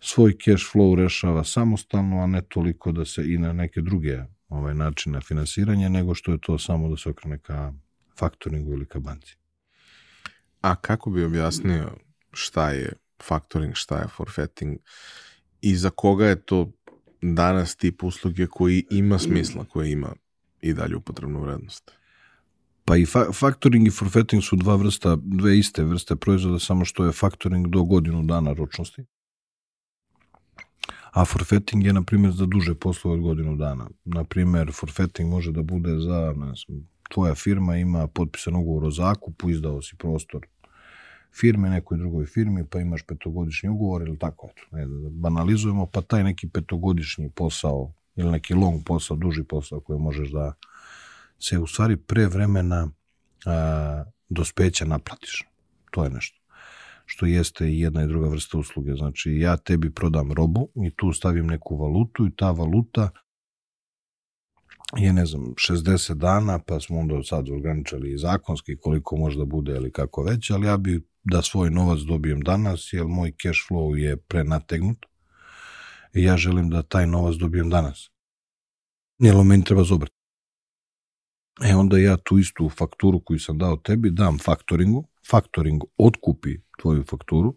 svoj 0.00 0.32
cash 0.32 0.64
flow 0.72 0.94
rešava 0.94 1.44
samostalno, 1.44 2.22
a 2.22 2.26
ne 2.26 2.42
toliko 2.42 2.92
da 2.92 3.04
se 3.04 3.32
i 3.32 3.38
na 3.38 3.52
neke 3.52 3.80
druge 3.80 4.22
ovaj, 4.48 4.74
načine 4.74 5.20
finansiranja, 5.20 5.88
nego 5.88 6.14
što 6.14 6.32
je 6.32 6.38
to 6.40 6.58
samo 6.58 6.88
da 6.88 6.96
se 6.96 7.08
okrene 7.08 7.38
ka 7.38 7.72
faktoringu 8.18 8.72
ili 8.72 8.86
ka 8.86 9.00
banci. 9.00 9.36
A 10.60 10.76
kako 10.76 11.10
bi 11.10 11.24
objasnio 11.24 11.96
šta 12.32 12.70
je 12.70 12.92
faktoring, 13.22 13.74
šta 13.74 13.98
je 13.98 14.08
forfeiting 14.08 14.78
i 15.60 15.76
za 15.76 15.90
koga 15.90 16.26
je 16.26 16.42
to 16.42 16.72
danas 17.22 17.76
tip 17.76 18.02
usluge 18.02 18.46
koji 18.46 18.84
ima 18.90 19.18
smisla, 19.18 19.64
koji 19.64 19.92
ima 19.92 20.14
i 20.60 20.72
dalje 20.72 20.96
upotrebnu 20.96 21.40
vrednost? 21.40 21.90
Pa 22.84 22.96
i 22.96 23.06
fa 23.06 23.32
faktoring 23.32 23.86
i 23.86 23.90
forfeiting 23.90 24.42
su 24.42 24.56
dva 24.56 24.76
vrsta, 24.76 25.16
dve 25.16 25.58
iste 25.58 25.84
vrste 25.84 26.16
proizvoda, 26.16 26.58
samo 26.58 26.84
što 26.84 27.04
je 27.04 27.12
faktoring 27.12 27.66
do 27.66 27.82
godinu 27.82 28.22
dana 28.22 28.52
ročnosti. 28.52 29.04
A 31.12 31.24
forfeiting 31.24 31.84
je, 31.84 31.92
na 31.92 32.02
primjer, 32.02 32.32
za 32.32 32.46
duže 32.46 32.74
poslove 32.74 33.16
od 33.16 33.22
godinu 33.22 33.56
dana. 33.56 33.88
Na 34.04 34.24
primjer, 34.24 34.72
forfeiting 34.72 35.30
može 35.30 35.52
da 35.52 35.62
bude 35.62 35.98
za, 35.98 36.34
ne 36.36 36.52
znam, 36.54 36.88
tvoja 37.08 37.34
firma 37.34 37.76
ima 37.76 38.06
potpisan 38.06 38.56
ugovor 38.56 38.84
o 38.84 38.90
zakupu, 38.90 39.50
izdao 39.50 39.82
si 39.82 39.96
prostor 39.96 40.46
firme 41.40 41.70
nekoj 41.70 41.98
drugoj 41.98 42.26
firmi, 42.26 42.64
pa 42.70 42.80
imaš 42.80 43.02
petogodišnji 43.02 43.68
ugovor 43.68 44.02
ili 44.02 44.18
tako, 44.18 44.48
eto, 44.56 44.76
ne, 44.76 44.86
da 44.86 45.10
banalizujemo, 45.10 45.86
pa 45.86 46.02
taj 46.02 46.24
neki 46.24 46.48
petogodišnji 46.48 47.30
posao 47.34 47.92
ili 48.16 48.30
neki 48.30 48.54
long 48.54 48.84
posao, 48.86 49.16
duži 49.16 49.44
posao 49.44 49.80
koji 49.80 49.98
možeš 49.98 50.30
da 50.30 50.52
se 51.48 51.58
u 51.58 51.66
stvari 51.66 51.96
pre 51.96 52.26
vremena 52.26 52.88
a, 53.46 54.04
dospeća 54.28 54.84
naplatiš. 54.84 55.44
To 55.90 56.04
je 56.04 56.10
nešto 56.10 56.44
što 57.06 57.26
jeste 57.26 57.68
i 57.68 57.80
jedna 57.80 58.04
i 58.04 58.06
druga 58.06 58.28
vrsta 58.28 58.58
usluge. 58.58 58.94
Znači, 58.94 59.32
ja 59.32 59.56
tebi 59.56 59.90
prodam 59.90 60.32
robu 60.32 60.68
i 60.86 60.90
tu 60.96 61.12
stavim 61.12 61.46
neku 61.46 61.76
valutu 61.76 62.26
i 62.26 62.36
ta 62.36 62.50
valuta 62.50 63.10
je, 64.96 65.12
ne 65.12 65.26
znam, 65.26 65.42
60 65.42 66.14
dana, 66.14 66.58
pa 66.58 66.80
smo 66.80 66.98
onda 66.98 67.22
sad 67.22 67.48
ograničali 67.48 68.18
zakonski 68.18 68.76
koliko 68.76 69.16
može 69.16 69.38
da 69.38 69.44
bude 69.44 69.72
ili 69.72 69.92
kako 69.92 70.22
već, 70.22 70.50
ali 70.50 70.66
ja 70.66 70.76
bi 70.76 71.06
da 71.24 71.42
svoj 71.42 71.70
novac 71.70 71.98
dobijem 72.00 72.40
danas, 72.40 72.92
jer 72.92 73.04
moj 73.06 73.32
cash 73.42 73.60
flow 73.70 73.94
je 73.94 74.16
prenategnut 74.16 75.06
i 76.14 76.22
ja 76.22 76.36
želim 76.36 76.70
da 76.70 76.82
taj 76.82 77.06
novac 77.06 77.34
dobijem 77.36 77.70
danas. 77.70 78.10
Jer 79.18 79.44
meni 79.44 79.64
treba 79.64 79.84
zobrat. 79.84 80.23
E 81.62 81.74
onda 81.74 81.98
ja 81.98 82.16
tu 82.16 82.38
istu 82.38 82.68
fakturu 82.68 83.20
koju 83.20 83.38
sam 83.38 83.58
dao 83.58 83.76
tebi 83.76 84.10
dam 84.10 84.38
faktoringu, 84.38 85.08
faktoring 85.30 85.82
otkupi 85.98 86.56
tvoju 86.80 87.04
fakturu 87.10 87.56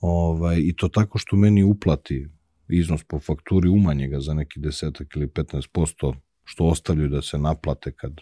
ovaj, 0.00 0.60
i 0.60 0.76
to 0.76 0.88
tako 0.88 1.18
što 1.18 1.36
meni 1.36 1.62
uplati 1.62 2.28
iznos 2.68 3.04
po 3.04 3.20
fakturi 3.20 3.68
umanje 3.68 4.08
ga 4.08 4.20
za 4.20 4.34
neki 4.34 4.60
desetak 4.60 5.16
ili 5.16 5.26
15% 5.26 6.14
što 6.44 6.64
ostavljaju 6.64 7.08
da 7.08 7.22
se 7.22 7.38
naplate 7.38 7.92
kad 7.92 8.12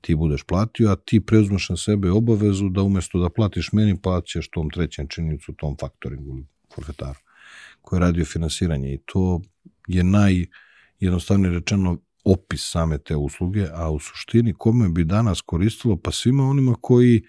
ti 0.00 0.14
budeš 0.14 0.42
platio, 0.42 0.90
a 0.90 0.96
ti 0.96 1.20
preuzmeš 1.20 1.68
na 1.68 1.76
sebe 1.76 2.10
obavezu 2.10 2.68
da 2.68 2.82
umesto 2.82 3.18
da 3.18 3.30
platiš 3.30 3.72
meni, 3.72 4.00
plaćaš 4.02 4.48
tom 4.48 4.70
trećem 4.70 5.08
činjenicu, 5.08 5.52
tom 5.52 5.76
faktoringu 5.80 6.36
ili 6.36 6.46
forfetaru 6.74 7.18
koji 7.82 8.00
radio 8.00 8.24
finansiranje. 8.24 8.94
I 8.94 8.98
to 9.06 9.40
je 9.86 10.04
naj 10.04 10.46
jednostavnije 11.00 11.50
rečeno 11.50 11.98
opis 12.24 12.70
same 12.70 12.98
te 12.98 13.16
usluge, 13.16 13.66
a 13.72 13.90
u 13.90 13.98
suštini 13.98 14.54
kome 14.58 14.88
bi 14.88 15.04
danas 15.04 15.40
koristilo? 15.40 15.96
Pa 15.96 16.12
svima 16.12 16.44
onima 16.44 16.74
koji 16.80 17.22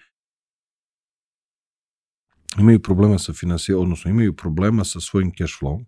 imaju 2.58 2.82
problema 2.82 3.18
sa 3.18 3.32
finansijanjem, 3.32 3.82
odnosno 3.82 4.10
imaju 4.10 4.36
problema 4.36 4.84
sa 4.84 5.00
svojim 5.00 5.32
cash 5.38 5.54
flow, 5.60 5.84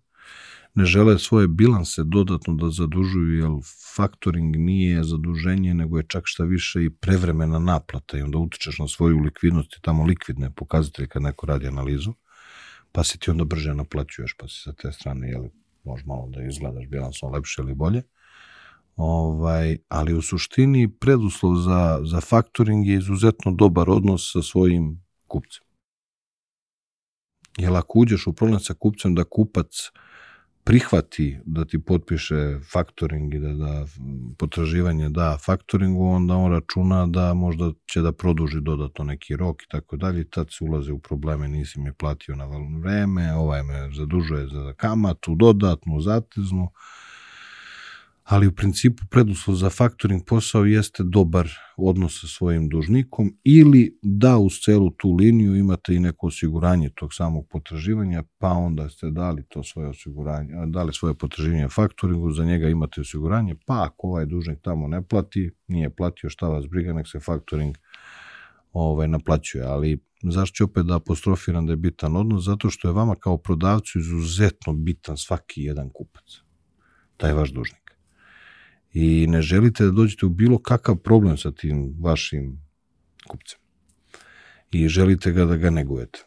ne 0.75 0.85
žele 0.85 1.19
svoje 1.19 1.47
bilanse 1.47 2.03
dodatno 2.03 2.53
da 2.53 2.69
zadužuju, 2.69 3.37
jer 3.39 3.51
faktoring 3.95 4.55
nije 4.55 5.03
zaduženje, 5.03 5.73
nego 5.73 5.97
je 5.97 6.05
čak 6.07 6.23
šta 6.25 6.43
više 6.43 6.83
i 6.83 6.89
prevremena 6.89 7.59
naplata 7.59 8.17
i 8.17 8.21
onda 8.21 8.37
utičeš 8.37 8.79
na 8.79 8.87
svoju 8.87 9.19
likvidnost 9.19 9.77
i 9.77 9.81
tamo 9.81 10.03
likvidne 10.03 10.51
pokazatelje 10.51 11.07
kad 11.07 11.21
neko 11.21 11.45
radi 11.45 11.67
analizu, 11.67 12.13
pa 12.91 13.03
se 13.03 13.17
ti 13.17 13.31
onda 13.31 13.43
brže 13.43 13.73
naplaćuješ, 13.73 14.35
pa 14.37 14.47
si 14.47 14.61
sa 14.61 14.73
te 14.73 14.91
strane, 14.91 15.29
jel, 15.29 15.43
može 15.83 16.03
malo 16.05 16.29
da 16.29 16.43
izgledaš 16.43 16.87
bilansom 16.87 17.33
lepše 17.33 17.61
ili 17.61 17.73
bolje. 17.73 18.03
Ovaj, 18.95 19.77
ali 19.89 20.13
u 20.13 20.21
suštini 20.21 20.91
preduslov 20.99 21.55
za, 21.55 21.99
za 22.03 22.21
faktoring 22.21 22.87
je 22.87 22.95
izuzetno 22.95 23.51
dobar 23.51 23.89
odnos 23.89 24.31
sa 24.33 24.41
svojim 24.41 25.03
kupcem. 25.27 25.63
Jer 27.57 27.75
ako 27.75 27.99
uđeš 27.99 28.27
u 28.27 28.33
problem 28.33 28.59
sa 28.59 28.73
kupcem 28.73 29.15
da 29.15 29.23
kupac 29.23 29.91
prihvati 30.65 31.39
da 31.45 31.65
ti 31.65 31.79
potpiše 31.79 32.59
faktoring 32.71 33.33
i 33.33 33.39
da, 33.39 33.53
da 33.53 33.85
potraživanje 34.37 35.09
da 35.09 35.37
faktoringu, 35.45 36.05
onda 36.05 36.35
on 36.35 36.51
računa 36.51 37.05
da 37.05 37.33
možda 37.33 37.71
će 37.93 38.01
da 38.01 38.11
produži 38.11 38.61
dodatno 38.61 39.05
neki 39.05 39.35
rok 39.35 39.63
i 39.63 39.67
tako 39.69 39.97
dalje 39.97 40.29
tad 40.29 40.47
se 40.51 40.63
ulaze 40.63 40.91
u 40.91 40.99
probleme, 40.99 41.47
nisi 41.47 41.79
mi 41.79 41.93
platio 41.93 42.35
na 42.35 42.45
vreme, 42.81 43.33
ovaj 43.33 43.63
me 43.63 43.89
zadužuje 43.95 44.47
za 44.47 44.73
kamatu, 44.73 45.35
dodatnu, 45.35 46.01
zateznu, 46.01 46.71
ali 48.25 48.47
u 48.47 48.55
principu 48.55 49.03
preduslov 49.09 49.55
za 49.55 49.69
faktoring 49.69 50.21
posao 50.27 50.65
jeste 50.65 51.03
dobar 51.03 51.49
odnos 51.77 52.21
sa 52.21 52.27
svojim 52.27 52.69
dužnikom 52.69 53.37
ili 53.43 53.99
da 54.01 54.37
uz 54.37 54.53
celu 54.65 54.91
tu 54.91 55.11
liniju 55.11 55.55
imate 55.55 55.95
i 55.95 55.99
neko 55.99 56.27
osiguranje 56.27 56.89
tog 56.95 57.13
samog 57.13 57.47
potraživanja, 57.49 58.23
pa 58.37 58.49
onda 58.49 58.89
ste 58.89 59.11
dali 59.11 59.43
to 59.49 59.63
svoje 59.63 59.89
osiguranje, 59.89 60.53
dali 60.67 60.93
svoje 60.93 61.13
potraživanje 61.13 61.69
faktoringu, 61.69 62.31
za 62.31 62.45
njega 62.45 62.69
imate 62.69 63.01
osiguranje, 63.01 63.55
pa 63.65 63.83
ako 63.83 64.07
ovaj 64.07 64.25
dužnik 64.25 64.59
tamo 64.61 64.87
ne 64.87 65.07
plati, 65.07 65.51
nije 65.67 65.95
platio 65.95 66.29
šta 66.29 66.47
vas 66.47 66.65
briga, 66.69 66.93
nek 66.93 67.07
se 67.07 67.19
faktoring 67.19 67.77
ovaj, 68.73 69.07
naplaćuje, 69.07 69.63
ali 69.63 69.99
zašto 70.23 70.55
ću 70.55 70.63
opet 70.63 70.85
da 70.85 70.95
apostrofiram 70.95 71.65
da 71.65 71.73
je 71.73 71.77
bitan 71.77 72.15
odnos? 72.15 72.45
Zato 72.45 72.69
što 72.69 72.87
je 72.87 72.93
vama 72.93 73.15
kao 73.15 73.37
prodavcu 73.37 73.99
izuzetno 73.99 74.73
bitan 74.73 75.17
svaki 75.17 75.63
jedan 75.63 75.89
kupac, 75.89 76.23
taj 77.17 77.33
vaš 77.33 77.51
dužnik 77.51 77.84
i 78.95 79.27
ne 79.27 79.41
želite 79.41 79.83
da 79.83 79.91
dođete 79.91 80.25
u 80.25 80.29
bilo 80.29 80.57
kakav 80.57 80.95
problem 80.95 81.37
sa 81.37 81.51
tim 81.51 81.95
vašim 81.99 82.59
kupcem. 83.27 83.59
I 84.71 84.87
želite 84.87 85.31
ga 85.31 85.45
da 85.45 85.55
ga 85.55 85.69
negujete. 85.69 86.19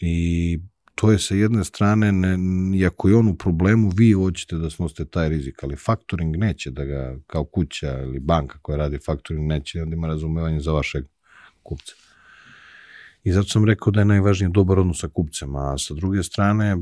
I 0.00 0.58
to 0.94 1.12
je 1.12 1.18
sa 1.18 1.34
jedne 1.34 1.64
strane, 1.64 2.12
ne, 2.12 2.38
iako 2.78 3.08
je 3.08 3.16
on 3.16 3.28
u 3.28 3.36
problemu, 3.36 3.92
vi 3.96 4.12
hoćete 4.12 4.56
da 4.56 4.70
snosite 4.70 5.04
taj 5.04 5.28
rizik, 5.28 5.64
ali 5.64 5.76
faktoring 5.76 6.36
neće 6.36 6.70
da 6.70 6.84
ga, 6.84 7.16
kao 7.26 7.44
kuća 7.44 8.02
ili 8.02 8.20
banka 8.20 8.58
koja 8.62 8.76
radi 8.76 8.98
faktoring, 9.06 9.46
neće 9.46 9.84
da 9.84 9.96
ima 9.96 10.06
razumevanje 10.06 10.60
za 10.60 10.72
vašeg 10.72 11.04
kupca. 11.62 11.94
I 13.24 13.32
zato 13.32 13.48
sam 13.48 13.64
rekao 13.64 13.90
da 13.90 14.00
je 14.00 14.04
najvažnije 14.04 14.50
dobar 14.50 14.78
odnos 14.78 15.00
sa 15.00 15.08
kupcem, 15.08 15.56
a 15.56 15.78
sa 15.78 15.94
druge 15.94 16.22
strane, 16.22 16.76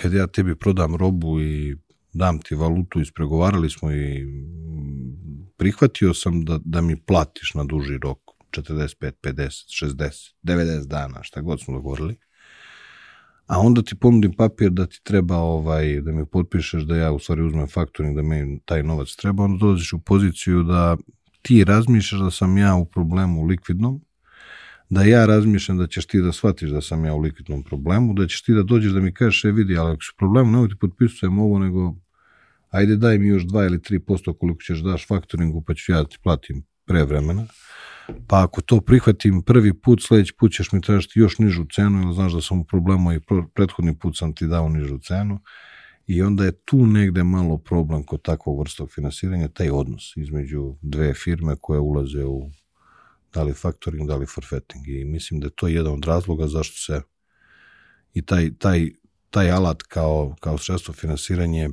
kad 0.00 0.12
ja 0.12 0.26
tebi 0.26 0.54
prodam 0.54 0.96
robu 0.96 1.40
i 1.40 1.76
dam 2.12 2.38
ti 2.38 2.54
valutu, 2.54 3.00
ispregovarali 3.00 3.70
smo 3.70 3.92
i 3.92 4.26
prihvatio 5.56 6.14
sam 6.14 6.44
da, 6.44 6.58
da 6.64 6.80
mi 6.80 6.96
platiš 6.96 7.54
na 7.54 7.64
duži 7.64 7.98
rok. 7.98 8.18
45, 8.50 9.12
50, 9.22 9.94
60, 9.96 10.34
90 10.42 10.86
dana, 10.86 11.22
šta 11.22 11.40
god 11.40 11.60
smo 11.60 11.74
dogovorili. 11.74 12.16
A 13.46 13.58
onda 13.58 13.82
ti 13.82 13.94
ponudim 13.94 14.32
papir 14.32 14.70
da 14.70 14.86
ti 14.86 15.00
treba 15.02 15.36
ovaj, 15.36 16.00
da 16.00 16.12
mi 16.12 16.26
potpišeš 16.26 16.82
da 16.82 16.96
ja 16.96 17.12
u 17.12 17.18
stvari 17.18 17.42
uzmem 17.42 17.68
faktoring, 17.68 18.16
da 18.16 18.22
mi 18.22 18.60
taj 18.64 18.82
novac 18.82 19.14
treba, 19.16 19.44
onda 19.44 19.58
dolaziš 19.58 19.92
u 19.92 19.98
poziciju 19.98 20.62
da 20.62 20.96
ti 21.42 21.64
razmišljaš 21.64 22.20
da 22.20 22.30
sam 22.30 22.58
ja 22.58 22.74
u 22.74 22.84
problemu 22.84 23.44
likvidnom, 23.44 24.00
da 24.90 25.02
ja 25.02 25.26
razmišljam 25.26 25.78
da 25.78 25.86
ćeš 25.86 26.06
ti 26.06 26.20
da 26.20 26.32
shvatiš 26.32 26.70
da 26.70 26.80
sam 26.80 27.04
ja 27.04 27.14
u 27.14 27.20
likvidnom 27.20 27.62
problemu, 27.62 28.14
da 28.14 28.26
ćeš 28.26 28.42
ti 28.42 28.54
da 28.54 28.62
dođeš 28.62 28.92
da 28.92 29.00
mi 29.00 29.14
kažeš, 29.14 29.44
e 29.44 29.50
vidi, 29.50 29.76
ali 29.76 29.92
ako 29.92 30.02
su 30.02 30.12
problemu, 30.18 30.50
nemoj 30.50 30.68
ti 30.68 30.74
potpisujem 30.80 31.38
ovo, 31.38 31.58
nego 31.58 31.94
ajde 32.70 32.96
daj 32.96 33.18
mi 33.18 33.28
još 33.28 33.42
2 33.42 33.66
ili 33.66 33.78
3% 33.78 34.38
koliko 34.38 34.62
ćeš 34.62 34.78
daš 34.78 35.06
faktoringu, 35.06 35.62
pa 35.66 35.74
ću 35.74 35.92
ja 35.92 35.98
da 35.98 36.08
ti 36.08 36.18
platim 36.22 36.64
pre 36.86 37.04
vremena. 37.04 37.46
Pa 38.26 38.42
ako 38.42 38.60
to 38.60 38.80
prihvatim 38.80 39.42
prvi 39.42 39.74
put, 39.80 40.02
sledeći 40.02 40.34
put 40.38 40.52
ćeš 40.52 40.72
mi 40.72 40.80
tražiti 40.80 41.18
još 41.18 41.38
nižu 41.38 41.64
cenu, 41.74 42.02
ili 42.02 42.14
znaš 42.14 42.32
da 42.32 42.40
sam 42.40 42.60
u 42.60 42.64
problemu 42.64 43.12
i 43.12 43.20
prethodni 43.54 43.98
put 43.98 44.16
sam 44.16 44.34
ti 44.34 44.46
dao 44.46 44.68
nižu 44.68 44.98
cenu. 44.98 45.40
I 46.06 46.22
onda 46.22 46.44
je 46.44 46.52
tu 46.64 46.86
negde 46.86 47.24
malo 47.24 47.58
problem 47.58 48.02
kod 48.02 48.22
takvog 48.22 48.60
vrstog 48.60 48.90
finansiranja, 48.94 49.48
taj 49.48 49.70
odnos 49.70 50.16
između 50.16 50.76
dve 50.82 51.14
firme 51.14 51.56
koje 51.60 51.80
ulaze 51.80 52.24
u 52.24 52.50
da 53.34 53.42
li 53.42 53.52
faktoring, 53.52 54.08
da 54.08 54.16
li 54.16 54.26
forfetting. 54.26 54.88
I 54.88 55.04
mislim 55.04 55.40
da 55.40 55.46
je 55.46 55.54
to 55.56 55.68
jedan 55.68 55.92
od 55.92 56.04
razloga 56.04 56.46
zašto 56.46 56.76
se 56.76 57.02
i 58.14 58.22
taj, 58.22 58.50
taj, 58.58 58.90
taj 59.30 59.50
alat 59.50 59.82
kao, 59.82 60.36
kao 60.40 60.58
sredstvo 60.58 60.94
finansiranje 60.94 61.70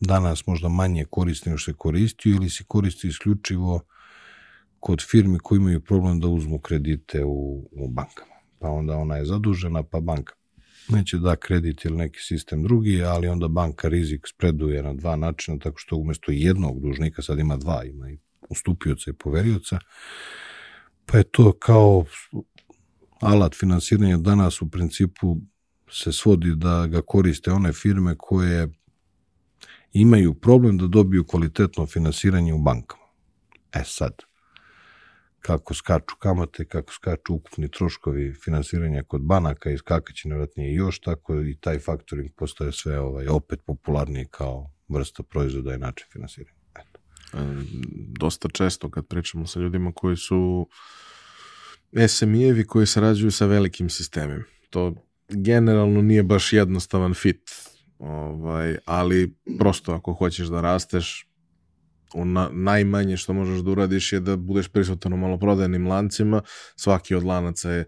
danas 0.00 0.46
možda 0.46 0.68
manje 0.68 1.04
koristi 1.10 1.48
nego 1.48 1.58
što 1.58 1.72
se 1.72 1.76
koristio 1.76 2.34
ili 2.34 2.50
se 2.50 2.64
koristi 2.64 3.08
isključivo 3.08 3.80
kod 4.80 5.02
firmi 5.10 5.38
koji 5.38 5.58
imaju 5.58 5.80
problem 5.80 6.20
da 6.20 6.28
uzmu 6.28 6.58
kredite 6.58 7.24
u, 7.24 7.68
u 7.72 7.88
bankama. 7.88 8.34
Pa 8.58 8.68
onda 8.68 8.96
ona 8.96 9.16
je 9.16 9.24
zadužena, 9.24 9.82
pa 9.82 10.00
banka 10.00 10.34
neće 10.88 11.18
da 11.18 11.36
kredit 11.36 11.84
ili 11.84 11.96
neki 11.96 12.18
sistem 12.20 12.62
drugi, 12.62 13.02
ali 13.02 13.28
onda 13.28 13.48
banka 13.48 13.88
rizik 13.88 14.26
spreduje 14.34 14.82
na 14.82 14.94
dva 14.94 15.16
načina, 15.16 15.58
tako 15.58 15.78
što 15.78 15.96
umesto 15.96 16.32
jednog 16.32 16.80
dužnika 16.80 17.22
sad 17.22 17.38
ima 17.38 17.56
dva, 17.56 17.84
ima 17.84 18.10
i 18.10 18.18
ustupioca 18.48 19.10
i 19.10 19.14
poverioca, 19.14 19.78
pa 21.06 21.18
je 21.18 21.24
to 21.24 21.52
kao 21.52 22.04
alat 23.20 23.54
finansiranja 23.54 24.16
danas 24.16 24.62
u 24.62 24.70
principu 24.70 25.36
se 25.90 26.12
svodi 26.12 26.54
da 26.56 26.86
ga 26.86 27.02
koriste 27.02 27.52
one 27.52 27.72
firme 27.72 28.14
koje 28.18 28.68
imaju 29.92 30.34
problem 30.34 30.78
da 30.78 30.86
dobiju 30.86 31.24
kvalitetno 31.24 31.86
finansiranje 31.86 32.54
u 32.54 32.58
bankama. 32.58 33.04
E 33.74 33.82
sad, 33.84 34.12
kako 35.40 35.74
skaču 35.74 36.16
kamate, 36.18 36.64
kako 36.64 36.92
skaču 36.92 37.34
ukupni 37.34 37.70
troškovi 37.70 38.34
finansiranja 38.44 39.02
kod 39.02 39.22
banaka 39.22 39.70
i 39.70 39.78
skakaće 39.78 40.28
nevratnije 40.28 40.74
još, 40.74 41.00
tako 41.00 41.40
i 41.40 41.56
taj 41.60 41.78
faktoring 41.78 42.30
postaje 42.36 42.72
sve 42.72 43.00
ovaj, 43.00 43.26
opet 43.26 43.60
popularniji 43.66 44.26
kao 44.30 44.70
vrsta 44.88 45.22
proizvoda 45.22 45.74
i 45.74 45.78
način 45.78 46.06
finansiranja. 46.12 46.53
Dosta 48.18 48.48
često 48.48 48.90
kad 48.90 49.06
pričamo 49.06 49.46
sa 49.46 49.60
ljudima 49.60 49.92
koji 49.94 50.16
su 50.16 50.68
SMI-evi 52.08 52.66
koji 52.66 52.86
sarađuju 52.86 53.30
sa 53.30 53.46
velikim 53.46 53.90
sistemima. 53.90 54.44
To 54.70 54.94
generalno 55.28 56.02
nije 56.02 56.22
baš 56.22 56.52
jednostavan 56.52 57.14
fit, 57.14 57.50
ovaj, 57.98 58.76
ali 58.84 59.36
prosto 59.58 59.92
ako 59.92 60.12
hoćeš 60.12 60.46
da 60.46 60.60
rasteš, 60.60 61.26
na, 62.14 62.48
najmanje 62.52 63.16
što 63.16 63.32
možeš 63.32 63.60
da 63.60 63.70
uradiš 63.70 64.12
je 64.12 64.20
da 64.20 64.36
budeš 64.36 64.68
prisutan 64.68 65.12
u 65.12 65.16
maloprodajnim 65.16 65.86
lancima, 65.86 66.42
svaki 66.76 67.14
od 67.14 67.24
lanaca 67.24 67.70
je 67.70 67.84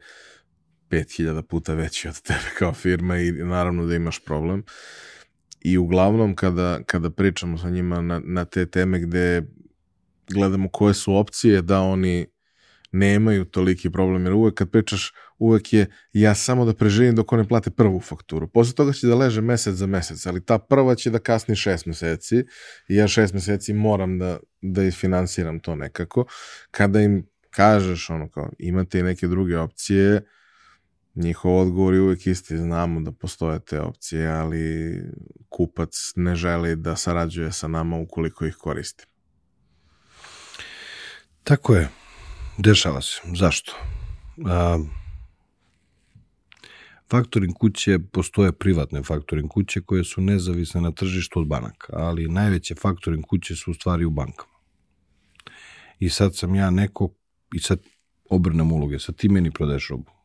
5000 0.90 1.42
puta 1.42 1.74
veći 1.74 2.09
od 2.09 2.22
tebe 2.22 2.50
kao 2.59 2.72
firma 2.72 3.18
i 3.18 3.32
naravno 3.32 3.87
da 3.87 3.94
imaš 3.94 4.24
problem. 4.24 4.62
I 5.66 5.79
uglavnom 5.79 6.35
kada, 6.35 6.81
kada 6.87 7.11
pričamo 7.11 7.59
sa 7.59 7.70
njima 7.70 8.02
na, 8.02 8.20
na 8.24 8.44
te 8.44 8.66
teme 8.66 9.00
gde 9.00 9.42
gledamo 10.31 10.68
koje 10.68 10.94
su 10.94 11.16
opcije 11.16 11.62
da 11.62 11.81
oni 11.81 12.26
nemaju 12.92 13.44
toliki 13.44 13.90
problem, 13.90 14.24
jer 14.24 14.33
uvek 14.33 14.55
kad 14.55 14.70
pričaš, 14.70 15.12
uvek 15.38 15.72
je 15.72 15.87
ja 16.12 16.35
samo 16.35 16.64
da 16.64 16.74
preživim 16.74 17.14
dok 17.16 17.33
one 17.33 17.48
plate 17.48 17.70
prvu 17.70 18.00
fakturu. 18.00 18.48
Posle 18.48 18.74
toga 18.74 18.92
će 18.92 19.07
da 19.07 19.14
leže 19.14 19.40
mesec 19.40 19.74
za 19.74 19.87
mesec, 19.87 20.26
ali 20.26 20.44
ta 20.44 20.59
prva 20.59 20.94
će 20.94 21.11
da 21.11 21.18
kasni 21.18 21.57
šest 21.57 21.87
meseci 21.87 22.44
i 22.88 22.96
ja 22.96 23.09
šest 23.09 23.35
meseci 23.35 23.72
moram 23.72 24.18
da, 24.18 24.38
da 24.62 24.83
isfinansiram 24.83 25.59
to 25.61 25.76
nekako. 25.76 26.24
Kada 26.70 27.00
im 27.00 27.26
kažeš 27.50 28.11
ono 28.11 28.29
kao 28.29 28.50
imate 28.59 28.98
i 28.98 29.02
neke 29.02 29.29
druge 29.29 29.59
opcije, 29.59 30.22
njihov 31.16 31.59
odgovor 31.59 31.94
je 31.94 32.00
uvek 32.00 32.26
isti, 32.26 32.57
znamo 32.57 33.00
da 33.00 33.12
postoje 33.12 33.61
te 33.61 33.81
opcije, 33.81 34.29
ali 34.29 34.94
kupac 35.48 36.12
ne 36.16 36.37
želi 36.37 36.76
da 36.76 36.96
sarađuje 36.96 37.52
sa 37.52 37.68
nama 37.68 37.96
ukoliko 37.96 38.46
ih 38.46 38.55
koristi. 38.55 39.05
Tako 41.42 41.74
je. 41.74 41.88
Dešava 42.59 43.02
se. 43.02 43.20
Zašto? 43.35 43.76
A, 44.46 44.79
faktoring 47.11 47.55
kuće, 47.55 47.98
postoje 48.12 48.52
privatne 48.52 49.02
faktoring 49.02 49.50
kuće 49.50 49.81
koje 49.81 50.05
su 50.05 50.20
nezavisne 50.20 50.81
na 50.81 50.92
tržištu 50.92 51.40
od 51.40 51.46
banaka, 51.46 51.92
ali 51.92 52.29
najveće 52.29 52.74
faktoring 52.74 53.24
kuće 53.26 53.57
su 53.57 53.70
u 53.70 53.74
stvari 53.74 54.05
u 54.05 54.11
bankama. 54.11 54.57
I 55.98 56.09
sad 56.09 56.37
sam 56.37 56.55
ja 56.55 56.70
neko, 56.70 57.11
i 57.55 57.59
sad 57.59 57.79
obrnem 58.31 58.72
uloge, 58.72 58.98
sad 58.98 59.16
ti 59.16 59.29
meni 59.29 59.50
prodaješ 59.50 59.88
robu. 59.88 60.15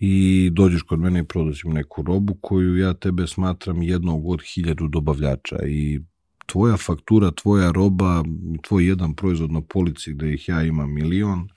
I 0.00 0.50
dođeš 0.52 0.82
kod 0.82 1.00
mene 1.00 1.20
i 1.20 1.24
prodaš 1.24 1.64
neku 1.64 2.02
robu 2.02 2.34
koju 2.40 2.76
ja 2.76 2.94
tebe 2.94 3.26
smatram 3.26 3.82
jednog 3.82 4.26
od 4.26 4.42
hiljadu 4.42 4.88
dobavljača 4.88 5.56
i 5.66 6.00
tvoja 6.46 6.76
faktura, 6.76 7.30
tvoja 7.30 7.70
roba, 7.70 8.24
tvoj 8.62 8.86
jedan 8.86 9.14
proizvod 9.14 9.52
na 9.52 9.60
polici 9.60 10.12
gde 10.12 10.34
ih 10.34 10.48
ja 10.48 10.62
imam 10.62 10.94
milion, 10.94 11.48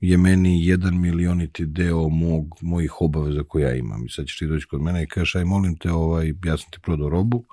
je 0.00 0.16
meni 0.16 0.66
jedan 0.66 1.00
milioniti 1.00 1.66
deo 1.66 2.08
mog, 2.08 2.46
mojih 2.60 3.00
obaveza 3.00 3.42
koje 3.42 3.62
ja 3.62 3.74
imam. 3.74 4.06
I 4.06 4.08
sad 4.08 4.26
ćeš 4.26 4.38
ti 4.38 4.46
doći 4.46 4.66
kod 4.66 4.80
mene 4.82 5.02
i 5.02 5.06
kažeš, 5.06 5.34
aj 5.34 5.44
molim 5.44 5.76
te, 5.76 5.92
ovaj, 5.92 6.32
ja 6.44 6.56
sam 6.56 6.70
ti 6.70 6.78
prodao 6.82 7.08
robu, 7.08 7.44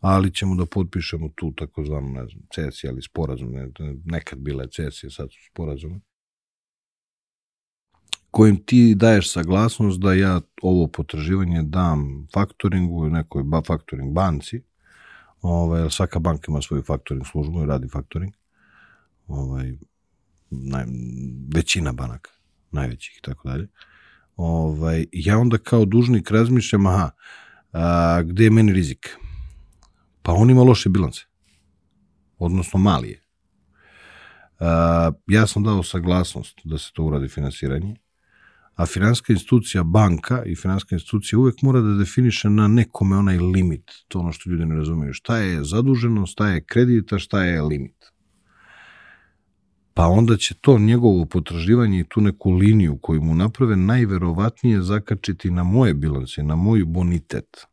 ali 0.00 0.34
ćemo 0.34 0.54
da 0.54 0.66
potpišemo 0.66 1.28
tu 1.34 1.52
takozvanu, 1.56 2.08
ne 2.08 2.26
znam, 2.26 2.42
cesija 2.54 2.92
ili 2.92 3.02
sporazum, 3.02 3.52
ne, 3.52 3.68
nekad 4.04 4.38
bile 4.38 4.66
cesije, 4.68 5.10
sad 5.10 5.28
su 5.32 5.38
sporazume, 5.52 6.00
kojim 8.32 8.56
ti 8.66 8.94
daješ 8.94 9.32
saglasnost 9.32 10.00
da 10.00 10.14
ja 10.14 10.40
ovo 10.62 10.86
potraživanje 10.86 11.62
dam 11.62 12.26
faktoringu, 12.34 13.08
nekoj 13.08 13.42
ba, 13.42 13.62
faktoring 13.66 14.12
banci, 14.12 14.62
Ovaj, 15.42 15.90
svaka 15.90 16.18
banka 16.18 16.46
ima 16.48 16.62
svoju 16.62 16.82
faktoring 16.82 17.26
službu 17.26 17.62
i 17.62 17.66
radi 17.66 17.88
faktoring. 17.88 18.34
Ovaj, 19.26 19.72
naj, 20.50 20.84
većina 21.54 21.92
banaka, 21.92 22.30
najvećih 22.70 23.16
i 23.18 23.22
tako 23.22 23.48
dalje. 23.48 23.68
Ovaj, 24.36 25.06
ja 25.12 25.38
onda 25.38 25.58
kao 25.58 25.84
dužnik 25.84 26.30
razmišljam, 26.30 26.86
aha, 26.86 27.10
a, 27.72 28.22
gde 28.22 28.44
je 28.44 28.50
meni 28.50 28.72
rizik? 28.72 29.16
Pa 30.22 30.32
on 30.32 30.50
ima 30.50 30.62
loše 30.62 30.88
bilance. 30.88 31.20
Odnosno 32.38 32.78
mali 32.78 33.08
je. 33.08 33.22
A, 34.60 35.12
ja 35.26 35.46
sam 35.46 35.62
dao 35.62 35.82
saglasnost 35.82 36.60
da 36.64 36.78
se 36.78 36.90
to 36.94 37.04
uradi 37.04 37.28
finansiranje 37.28 37.96
a 38.74 38.86
finanska 38.86 39.32
institucija, 39.32 39.82
banka 39.82 40.42
i 40.44 40.56
finanska 40.56 40.94
institucija 40.94 41.38
uvek 41.38 41.62
mora 41.62 41.80
da 41.80 41.94
definiše 41.94 42.50
na 42.50 42.68
nekome 42.68 43.16
onaj 43.16 43.38
limit, 43.38 43.90
to 44.08 44.18
ono 44.18 44.32
što 44.32 44.50
ljudi 44.50 44.64
ne 44.64 44.76
razumeju, 44.76 45.12
šta 45.12 45.38
je 45.38 45.64
zaduženo, 45.64 46.26
šta 46.26 46.48
je 46.48 46.64
kredita, 46.64 47.18
šta 47.18 47.44
je 47.44 47.62
limit. 47.62 48.12
Pa 49.94 50.06
onda 50.06 50.36
će 50.36 50.54
to 50.60 50.78
njegovo 50.78 51.26
potraživanje 51.26 52.00
i 52.00 52.04
tu 52.08 52.20
neku 52.20 52.50
liniju 52.50 52.98
koju 53.02 53.22
mu 53.22 53.34
naprave 53.34 53.76
najverovatnije 53.76 54.82
zakačiti 54.82 55.50
na 55.50 55.64
moje 55.64 55.94
bilance, 55.94 56.42
na 56.42 56.56
moj 56.56 56.84
bonitet. 56.84 57.66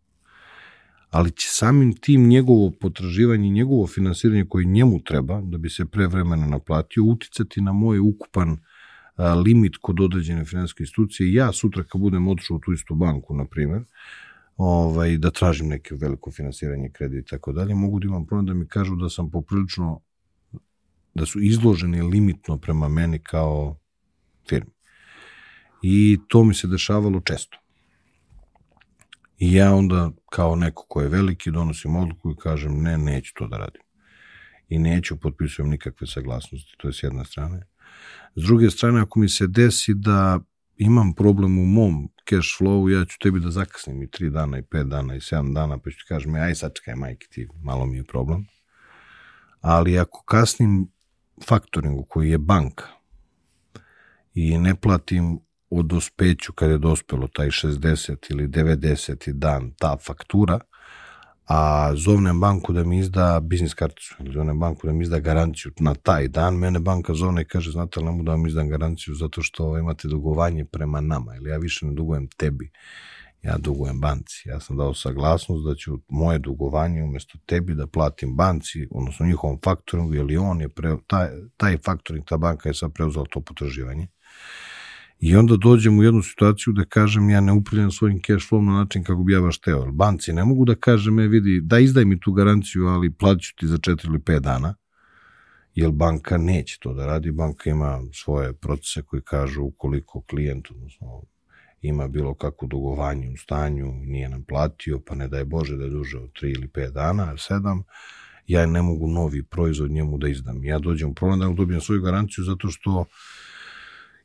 Ali 1.09 1.31
će 1.31 1.47
samim 1.49 1.93
tim 1.95 2.27
njegovo 2.27 2.71
potraživanje 2.71 3.47
i 3.47 3.51
njegovo 3.51 3.87
finansiranje 3.87 4.45
koje 4.49 4.65
njemu 4.65 4.99
treba, 5.03 5.41
da 5.41 5.57
bi 5.57 5.69
se 5.69 5.85
pre 5.85 6.07
vremena 6.07 6.47
naplatio, 6.47 7.03
uticati 7.03 7.61
na 7.61 7.73
moj 7.73 7.99
ukupan 7.99 8.57
limit 9.19 9.77
kod 9.81 9.99
određene 9.99 10.45
finanske 10.45 10.83
institucije. 10.83 11.33
Ja 11.33 11.53
sutra 11.53 11.83
kad 11.83 12.01
budem 12.01 12.27
otišao 12.27 12.57
u 12.57 12.59
tu 12.59 12.73
istu 12.73 12.95
banku, 12.95 13.35
na 13.35 13.45
primjer, 13.45 13.83
ovaj, 14.57 15.17
da 15.17 15.31
tražim 15.31 15.67
neke 15.67 15.95
veliko 15.95 16.31
finansiranje 16.31 16.89
kredita 16.93 17.19
i 17.19 17.29
tako 17.37 17.51
dalje, 17.51 17.75
mogu 17.75 17.99
da 17.99 18.07
imam 18.07 18.25
problem 18.27 18.45
da 18.45 18.53
mi 18.53 18.67
kažu 18.67 18.95
da 18.95 19.09
sam 19.09 19.31
poprilično, 19.31 20.01
da 21.15 21.25
su 21.25 21.41
izloženi 21.41 22.01
limitno 22.01 22.57
prema 22.57 22.89
meni 22.89 23.19
kao 23.19 23.79
firmi. 24.49 24.71
I 25.81 26.19
to 26.27 26.43
mi 26.43 26.53
se 26.53 26.67
dešavalo 26.67 27.21
često. 27.21 27.57
I 29.39 29.53
ja 29.53 29.73
onda, 29.75 30.11
kao 30.31 30.55
neko 30.55 30.85
ko 30.89 31.01
je 31.01 31.09
veliki, 31.09 31.51
donosim 31.51 31.95
odluku 31.95 32.31
i 32.31 32.35
kažem 32.35 32.81
ne, 32.83 32.97
neću 32.97 33.33
to 33.35 33.47
da 33.47 33.57
radim. 33.57 33.81
i 34.69 34.79
neću 34.79 35.19
potpisujem 35.19 35.69
nikakve 35.69 36.07
saglasnosti, 36.07 36.75
to 36.77 36.87
je 36.87 36.93
s 36.93 37.03
jedne 37.03 37.25
strane. 37.25 37.68
S 38.35 38.43
druge 38.43 38.69
strane, 38.69 39.01
ako 39.01 39.19
mi 39.19 39.29
se 39.29 39.47
desi 39.47 39.93
da 39.93 40.39
imam 40.77 41.13
problem 41.13 41.59
u 41.59 41.65
mom 41.65 42.09
cash 42.29 42.57
flowu, 42.59 42.89
ja 42.89 43.05
ću 43.05 43.17
tebi 43.19 43.39
da 43.39 43.51
zakasnim 43.51 44.03
i 44.03 44.07
3 44.07 44.29
dana, 44.29 44.57
i 44.57 44.61
5 44.61 44.89
dana, 44.89 45.15
i 45.15 45.19
7 45.19 45.53
dana, 45.53 45.77
pa 45.77 45.89
ću 45.89 45.97
ti 45.97 46.03
kažem, 46.07 46.35
aj 46.35 46.55
sačekaj, 46.55 46.95
majke 46.95 47.27
ti, 47.31 47.47
malo 47.63 47.85
mi 47.85 47.97
je 47.97 48.03
problem. 48.03 48.45
Ali 49.61 49.99
ako 49.99 50.23
kasnim 50.23 50.87
faktoringu 51.47 52.03
koji 52.03 52.29
je 52.29 52.37
banka 52.37 52.85
i 54.33 54.57
ne 54.57 54.75
platim 54.75 55.39
o 55.69 55.81
dospeću 55.81 56.53
kada 56.53 56.71
je 56.71 56.77
dospelo 56.77 57.27
taj 57.27 57.47
60 57.47 58.31
ili 58.31 58.47
90 58.47 59.31
dan 59.31 59.73
ta 59.77 59.97
faktura, 59.97 60.59
a 61.49 61.91
zovnem 61.95 62.39
banku 62.39 62.73
da 62.73 62.83
mi 62.83 62.99
izda 62.99 63.39
biznis 63.39 63.73
karticu 63.73 64.15
ili 64.19 64.33
zovnem 64.33 64.59
banku 64.59 64.87
da 64.87 64.93
mi 64.93 65.03
izda 65.03 65.19
garanciju 65.19 65.71
na 65.79 65.95
taj 65.95 66.27
dan, 66.27 66.55
mene 66.55 66.79
banka 66.79 67.13
zovne 67.13 67.41
i 67.41 67.45
kaže, 67.45 67.71
znate 67.71 67.99
li, 67.99 68.05
ne 68.05 68.23
da 68.23 68.31
vam 68.31 68.47
izdam 68.47 68.69
garanciju 68.69 69.15
zato 69.15 69.41
što 69.41 69.77
imate 69.77 70.07
dugovanje 70.07 70.65
prema 70.65 71.01
nama, 71.01 71.35
ili 71.35 71.49
ja 71.49 71.57
više 71.57 71.85
ne 71.85 71.93
dugujem 71.93 72.27
tebi, 72.27 72.71
ja 73.43 73.57
dugujem 73.57 73.99
banci. 73.99 74.49
Ja 74.49 74.59
sam 74.59 74.77
dao 74.77 74.93
saglasnost 74.93 75.65
da 75.65 75.75
ću 75.75 75.99
moje 76.07 76.39
dugovanje 76.39 77.03
umesto 77.03 77.37
tebi 77.45 77.75
da 77.75 77.87
platim 77.87 78.35
banci, 78.35 78.87
odnosno 78.91 79.25
njihovom 79.25 79.59
faktoringu, 79.63 80.13
jer 80.13 80.39
on 80.39 80.61
je 80.61 80.69
pre, 80.69 80.97
taj, 81.07 81.29
taj 81.57 81.77
faktoring, 81.77 82.25
ta 82.25 82.37
banka 82.37 82.69
je 82.69 82.73
sad 82.73 82.93
preuzela 82.93 83.25
to 83.29 83.41
potraživanje. 83.41 84.07
I 85.19 85.35
onda 85.35 85.55
dođem 85.57 85.99
u 85.99 86.03
jednu 86.03 86.21
situaciju 86.23 86.73
da 86.73 86.85
kažem 86.85 87.29
ja 87.29 87.41
ne 87.41 87.53
upravljam 87.53 87.91
svojim 87.91 88.21
cash 88.27 88.49
flow 88.49 88.61
na 88.61 88.71
način 88.71 89.03
kako 89.03 89.23
bi 89.23 89.33
ja 89.33 89.41
baš 89.41 89.57
teo. 89.57 89.91
Banci 89.91 90.33
ne 90.33 90.45
mogu 90.45 90.65
da 90.65 90.75
kažem, 90.75 91.19
e 91.19 91.27
vidi, 91.27 91.61
da 91.63 91.79
izdaj 91.79 92.05
mi 92.05 92.19
tu 92.19 92.31
garanciju, 92.33 92.87
ali 92.87 93.11
plaću 93.11 93.55
ti 93.55 93.67
za 93.67 93.77
4 93.77 94.05
ili 94.05 94.19
5 94.19 94.39
dana, 94.39 94.75
jer 95.75 95.91
banka 95.91 96.37
neće 96.37 96.77
to 96.79 96.93
da 96.93 97.05
radi. 97.05 97.31
Banka 97.31 97.69
ima 97.69 98.01
svoje 98.13 98.53
procese 98.53 99.01
koji 99.01 99.21
kažu 99.21 99.63
ukoliko 99.63 100.21
klijent, 100.21 100.71
odnosno 100.71 101.21
ima 101.81 102.07
bilo 102.07 102.33
kakvo 102.33 102.67
dugovanje 102.67 103.29
u 103.29 103.37
stanju, 103.37 103.93
nije 103.93 104.29
nam 104.29 104.43
platio, 104.43 104.99
pa 105.07 105.15
ne 105.15 105.27
daj 105.27 105.45
Bože 105.45 105.77
da 105.77 105.83
je 105.83 105.89
duže 105.89 106.17
od 106.17 106.29
3 106.41 106.55
ili 106.55 106.67
5 106.67 106.91
dana, 106.91 107.33
7, 107.33 107.83
ja 108.47 108.65
ne 108.65 108.81
mogu 108.81 109.07
novi 109.07 109.43
proizvod 109.43 109.91
njemu 109.91 110.17
da 110.17 110.27
izdam. 110.27 110.63
Ja 110.63 110.79
dođem 110.79 111.09
u 111.09 111.13
problem 111.13 111.39
da 111.39 111.55
dobijem 111.55 111.81
svoju 111.81 112.01
garanciju 112.01 112.43
zato 112.43 112.69
što 112.69 113.05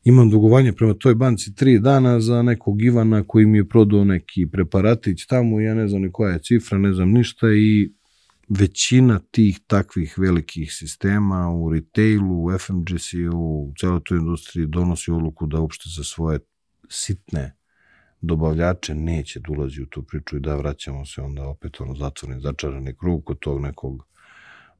imam 0.04 0.30
dugovanje 0.30 0.72
prema 0.72 0.94
toj 0.94 1.14
banci 1.14 1.54
tri 1.54 1.78
dana 1.78 2.20
za 2.20 2.42
nekog 2.42 2.82
Ivana 2.82 3.24
koji 3.26 3.46
mi 3.46 3.58
je 3.58 3.68
prodao 3.68 4.04
neki 4.04 4.46
preparatić 4.52 5.26
tamo, 5.26 5.60
ja 5.60 5.74
ne 5.74 5.88
znam 5.88 6.02
ni 6.02 6.12
koja 6.12 6.32
je 6.32 6.42
cifra, 6.42 6.78
ne 6.78 6.92
znam 6.92 7.10
ništa 7.10 7.46
i 7.48 7.92
većina 8.48 9.20
tih 9.30 9.60
takvih 9.66 10.18
velikih 10.18 10.72
sistema 10.72 11.50
u 11.50 11.72
retailu, 11.72 12.44
u 12.44 12.58
FMGC-u, 12.58 13.68
u 13.68 13.72
celoj 13.80 14.00
toj 14.04 14.18
industriji 14.18 14.66
donosi 14.66 15.10
odluku 15.10 15.46
da 15.46 15.60
uopšte 15.60 15.84
za 15.96 16.04
svoje 16.04 16.38
sitne 16.88 17.56
dobavljače 18.20 18.94
neće 18.94 19.40
da 19.40 19.52
ulazi 19.52 19.82
u 19.82 19.86
tu 19.86 20.02
priču 20.02 20.36
i 20.36 20.40
da 20.40 20.56
vraćamo 20.56 21.06
se 21.06 21.20
onda 21.20 21.48
opet 21.48 21.80
ono 21.80 21.94
zatvorni, 21.94 22.40
začarani 22.40 22.96
krug 22.96 23.24
kod 23.24 23.38
tog 23.38 23.60
nekog 23.60 24.06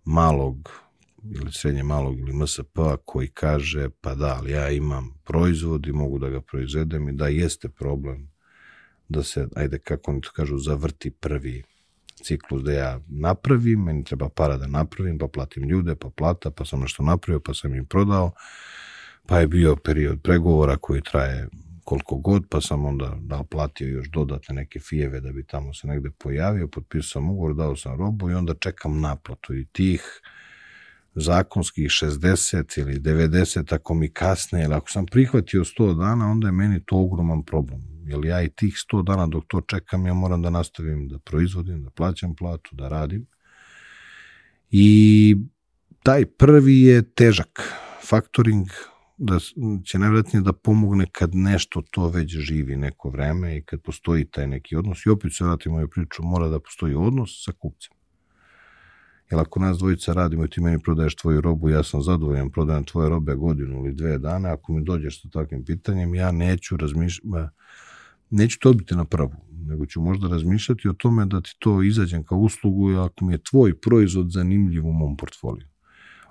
malog 0.04 0.83
ili 1.30 1.52
srednje 1.52 1.82
malog 1.82 2.18
ili 2.18 2.32
MSP 2.32 2.78
koji 3.04 3.28
kaže 3.28 3.88
pa 4.00 4.14
da, 4.14 4.36
ali 4.38 4.50
ja 4.50 4.70
imam 4.70 5.14
proizvod 5.24 5.86
i 5.86 5.92
mogu 5.92 6.18
da 6.18 6.28
ga 6.28 6.40
proizvedem 6.40 7.08
i 7.08 7.12
da 7.12 7.28
jeste 7.28 7.68
problem 7.68 8.30
da 9.08 9.22
se, 9.22 9.48
ajde 9.56 9.78
kako 9.78 10.10
oni 10.10 10.20
to 10.20 10.30
kažu, 10.34 10.58
zavrti 10.58 11.10
prvi 11.10 11.62
ciklus 12.22 12.62
da 12.62 12.72
ja 12.72 13.00
napravim, 13.06 13.82
meni 13.84 14.04
treba 14.04 14.28
para 14.28 14.56
da 14.56 14.66
napravim, 14.66 15.18
pa 15.18 15.28
platim 15.28 15.68
ljude, 15.68 15.94
pa 15.94 16.10
plata, 16.10 16.50
pa 16.50 16.64
sam 16.64 16.80
nešto 16.80 17.02
napravio, 17.02 17.40
pa 17.40 17.54
sam 17.54 17.74
im 17.74 17.86
prodao, 17.86 18.32
pa 19.26 19.38
je 19.38 19.46
bio 19.48 19.76
period 19.76 20.22
pregovora 20.22 20.76
koji 20.76 21.02
traje 21.02 21.48
koliko 21.84 22.16
god, 22.16 22.44
pa 22.50 22.60
sam 22.60 22.84
onda 22.84 23.16
da 23.20 23.44
platio 23.50 23.88
još 23.88 24.08
dodatne 24.08 24.54
neke 24.54 24.80
fijeve 24.80 25.20
da 25.20 25.32
bi 25.32 25.46
tamo 25.46 25.74
se 25.74 25.86
negde 25.86 26.10
pojavio, 26.10 26.68
potpisao 26.68 27.10
sam 27.10 27.30
ugovor, 27.30 27.54
dao 27.54 27.76
sam 27.76 27.98
robu 27.98 28.30
i 28.30 28.34
onda 28.34 28.54
čekam 28.54 29.00
naplatu 29.00 29.54
i 29.54 29.66
tih 29.66 30.20
zakonskih 31.14 31.88
60 31.88 32.80
ili 32.80 32.98
90, 33.00 33.74
ako 33.74 33.94
mi 33.94 34.12
kasne, 34.12 34.64
ili 34.64 34.74
ako 34.74 34.90
sam 34.90 35.06
prihvatio 35.06 35.64
100 35.64 35.98
dana, 35.98 36.30
onda 36.30 36.48
je 36.48 36.52
meni 36.52 36.84
to 36.86 36.96
ogroman 36.96 37.42
problem. 37.42 37.80
Jer 38.06 38.24
ja 38.24 38.42
i 38.42 38.48
tih 38.48 38.74
100 38.92 39.04
dana 39.04 39.26
dok 39.26 39.44
to 39.48 39.60
čekam, 39.60 40.06
ja 40.06 40.14
moram 40.14 40.42
da 40.42 40.50
nastavim 40.50 41.08
da 41.08 41.18
proizvodim, 41.18 41.84
da 41.84 41.90
plaćam 41.90 42.34
platu, 42.34 42.70
da 42.72 42.88
radim. 42.88 43.26
I 44.70 45.36
taj 46.02 46.26
prvi 46.26 46.80
je 46.80 47.02
težak. 47.14 47.72
Faktoring 48.08 48.66
da 49.16 49.38
će 49.84 49.98
najvratnije 49.98 50.42
da 50.42 50.52
pomogne 50.52 51.06
kad 51.12 51.34
nešto 51.34 51.82
to 51.90 52.08
već 52.08 52.36
živi 52.38 52.76
neko 52.76 53.10
vreme 53.10 53.56
i 53.56 53.62
kad 53.62 53.82
postoji 53.82 54.24
taj 54.24 54.46
neki 54.46 54.76
odnos. 54.76 55.06
I 55.06 55.10
opet 55.10 55.32
se 55.34 55.44
vratimo 55.44 55.84
u 55.84 55.88
priču, 55.88 56.22
mora 56.22 56.48
da 56.48 56.60
postoji 56.60 56.94
odnos 56.94 57.30
sa 57.44 57.52
kupcem. 57.52 57.96
Jer 59.34 59.40
ako 59.40 59.60
nas 59.60 59.78
dvojica 59.78 60.12
radimo 60.12 60.44
i 60.44 60.48
ti 60.48 60.60
meni 60.60 60.78
prodaješ 60.78 61.16
tvoju 61.16 61.40
robu, 61.40 61.68
ja 61.68 61.82
sam 61.82 62.02
zadovoljan, 62.02 62.50
prodajem 62.50 62.84
tvoje 62.84 63.08
robe 63.08 63.34
godinu 63.34 63.78
ili 63.78 63.92
dve 63.92 64.18
dana, 64.18 64.52
ako 64.52 64.72
mi 64.72 64.84
dođeš 64.84 65.22
sa 65.22 65.28
takvim 65.28 65.64
pitanjem, 65.64 66.14
ja 66.14 66.32
neću 66.32 66.76
razmišljati, 66.76 67.28
neću 68.30 68.58
to 68.60 68.70
odbiti 68.70 68.96
na 68.96 69.04
prvu, 69.04 69.32
nego 69.66 69.86
ću 69.86 70.00
možda 70.00 70.28
razmišljati 70.28 70.88
o 70.88 70.92
tome 70.92 71.26
da 71.26 71.40
ti 71.40 71.56
to 71.58 71.82
izađem 71.82 72.24
kao 72.24 72.38
uslugu 72.38 72.90
ako 72.90 73.24
mi 73.24 73.34
je 73.34 73.42
tvoj 73.50 73.80
proizvod 73.80 74.30
zanimljiv 74.30 74.86
u 74.86 74.92
mom 74.92 75.16
portfoliju. 75.16 75.66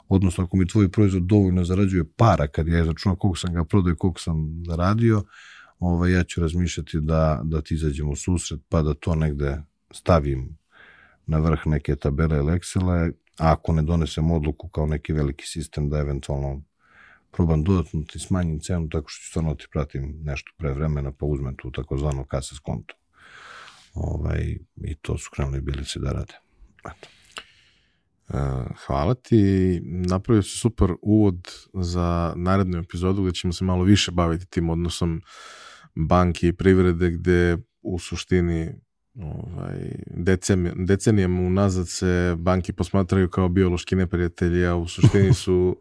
Odnosno, 0.08 0.43
ako 0.43 0.58
mi 0.58 0.68
tvoj 0.68 0.89
proizvod 0.89 1.24
dovoljno 1.24 1.64
zarađuje 1.64 2.04
para 2.18 2.47
kad 2.47 2.68
ja 2.68 2.80
izračunam 2.80 3.18
koliko 3.18 3.38
sam 3.38 3.54
ga 3.54 3.66
prodao 3.66 3.91
i 3.91 3.95
koliko 3.95 4.20
sam 4.20 4.64
zaradio, 4.68 5.24
ovaj, 5.80 6.12
ja 6.12 6.24
ću 6.24 6.41
razmišljati 6.41 6.99
da, 7.01 7.41
da 7.43 7.62
ti 7.62 7.74
izađemo 7.74 8.12
u 8.12 8.16
susret 8.16 8.60
pa 8.70 8.82
da 8.82 8.93
to 8.93 9.16
negde 9.16 9.62
stavim 9.91 10.58
na 11.26 11.40
vrh 11.40 11.60
neke 11.66 11.96
tabele 11.96 12.38
ili 12.38 12.52
Excela, 12.52 13.12
a 13.40 13.52
ako 13.52 13.74
ne 13.74 13.82
donesem 13.82 14.32
odluku 14.32 14.70
kao 14.70 14.86
neki 14.86 15.14
veliki 15.14 15.48
sistem 15.48 15.90
da 15.90 16.00
eventualno 16.00 16.62
probam 17.32 17.64
dodatno 17.64 18.04
ti 18.08 18.20
smanjim 18.20 18.60
cenu 18.60 18.90
tako 18.90 19.08
što 19.08 19.24
ću 19.24 19.30
stvarno 19.30 19.56
ti 19.56 19.68
pratim 19.72 20.20
nešto 20.24 20.52
pre 20.58 20.74
vremena 20.74 21.12
pa 21.12 21.26
uzmem 21.26 21.56
tu 21.56 21.72
takozvano 21.72 22.26
kasa 22.26 22.56
konto. 22.64 22.96
Ovaj, 23.94 24.58
I 24.76 24.96
to 25.02 25.18
su 25.18 25.30
krenuli 25.36 25.62
bilice 25.62 26.00
da 26.00 26.12
rade. 26.12 26.34
Eto. 26.86 27.08
E, 28.30 28.38
hvala 28.86 29.14
ti. 29.14 29.82
Napravio 29.84 30.44
si 30.44 30.58
super 30.58 30.94
uvod 31.02 31.48
za 31.74 32.34
narednu 32.36 32.80
epizodu 32.80 33.24
gde 33.24 33.32
ćemo 33.32 33.54
se 33.54 33.66
malo 33.66 33.84
više 33.84 34.12
baviti 34.12 34.46
tim 34.46 34.70
odnosom 34.70 35.22
banke 35.96 36.48
i 36.48 36.54
privrede 36.54 37.12
gde 37.12 37.58
u 37.82 38.00
suštini 38.00 38.72
ovaj, 39.16 39.91
decenijama 40.76 41.41
unazad 41.41 41.88
se 41.88 42.36
banki 42.38 42.74
posmatraju 42.74 43.30
kao 43.30 43.49
biološki 43.49 43.95
neprijatelji, 43.95 44.66
a 44.66 44.76
u 44.76 44.88
suštini 44.88 45.34
su 45.43 45.78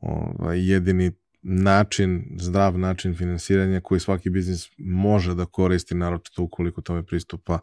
ovaj, 0.00 0.68
jedini 0.70 1.12
način, 1.42 2.36
zdrav 2.40 2.78
način 2.78 3.14
finansiranja 3.14 3.80
koji 3.80 4.00
svaki 4.00 4.30
biznis 4.30 4.68
može 4.78 5.34
da 5.34 5.46
koristi, 5.46 5.94
naročito 5.94 6.42
ukoliko 6.42 6.80
tome 6.80 7.02
pristupa 7.02 7.58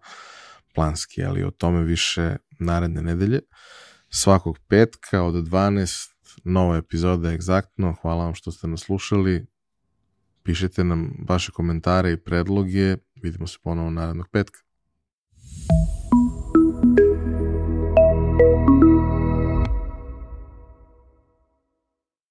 planski, 0.76 1.24
ali 1.24 1.44
o 1.44 1.52
tome 1.52 1.84
više 1.84 2.36
naredne 2.60 3.02
nedelje. 3.02 3.40
Svakog 4.10 4.60
petka 4.68 5.24
od 5.24 5.34
12 5.34 6.12
nova 6.44 6.78
epizoda 6.78 7.32
egzaktno. 7.32 7.96
Hvala 8.02 8.24
vam 8.24 8.36
što 8.36 8.52
ste 8.52 8.68
nas 8.68 8.82
slušali. 8.82 9.46
Pišite 10.44 10.84
nam 10.84 11.14
vaše 11.30 11.52
komentare 11.52 12.12
i 12.12 12.18
predloge. 12.18 12.98
Vidimo 13.16 13.48
se 13.48 13.58
ponovo 13.64 13.90
narednog 13.90 14.28
petka. 14.32 14.60
Thank 15.54 16.14
you. 16.14 16.21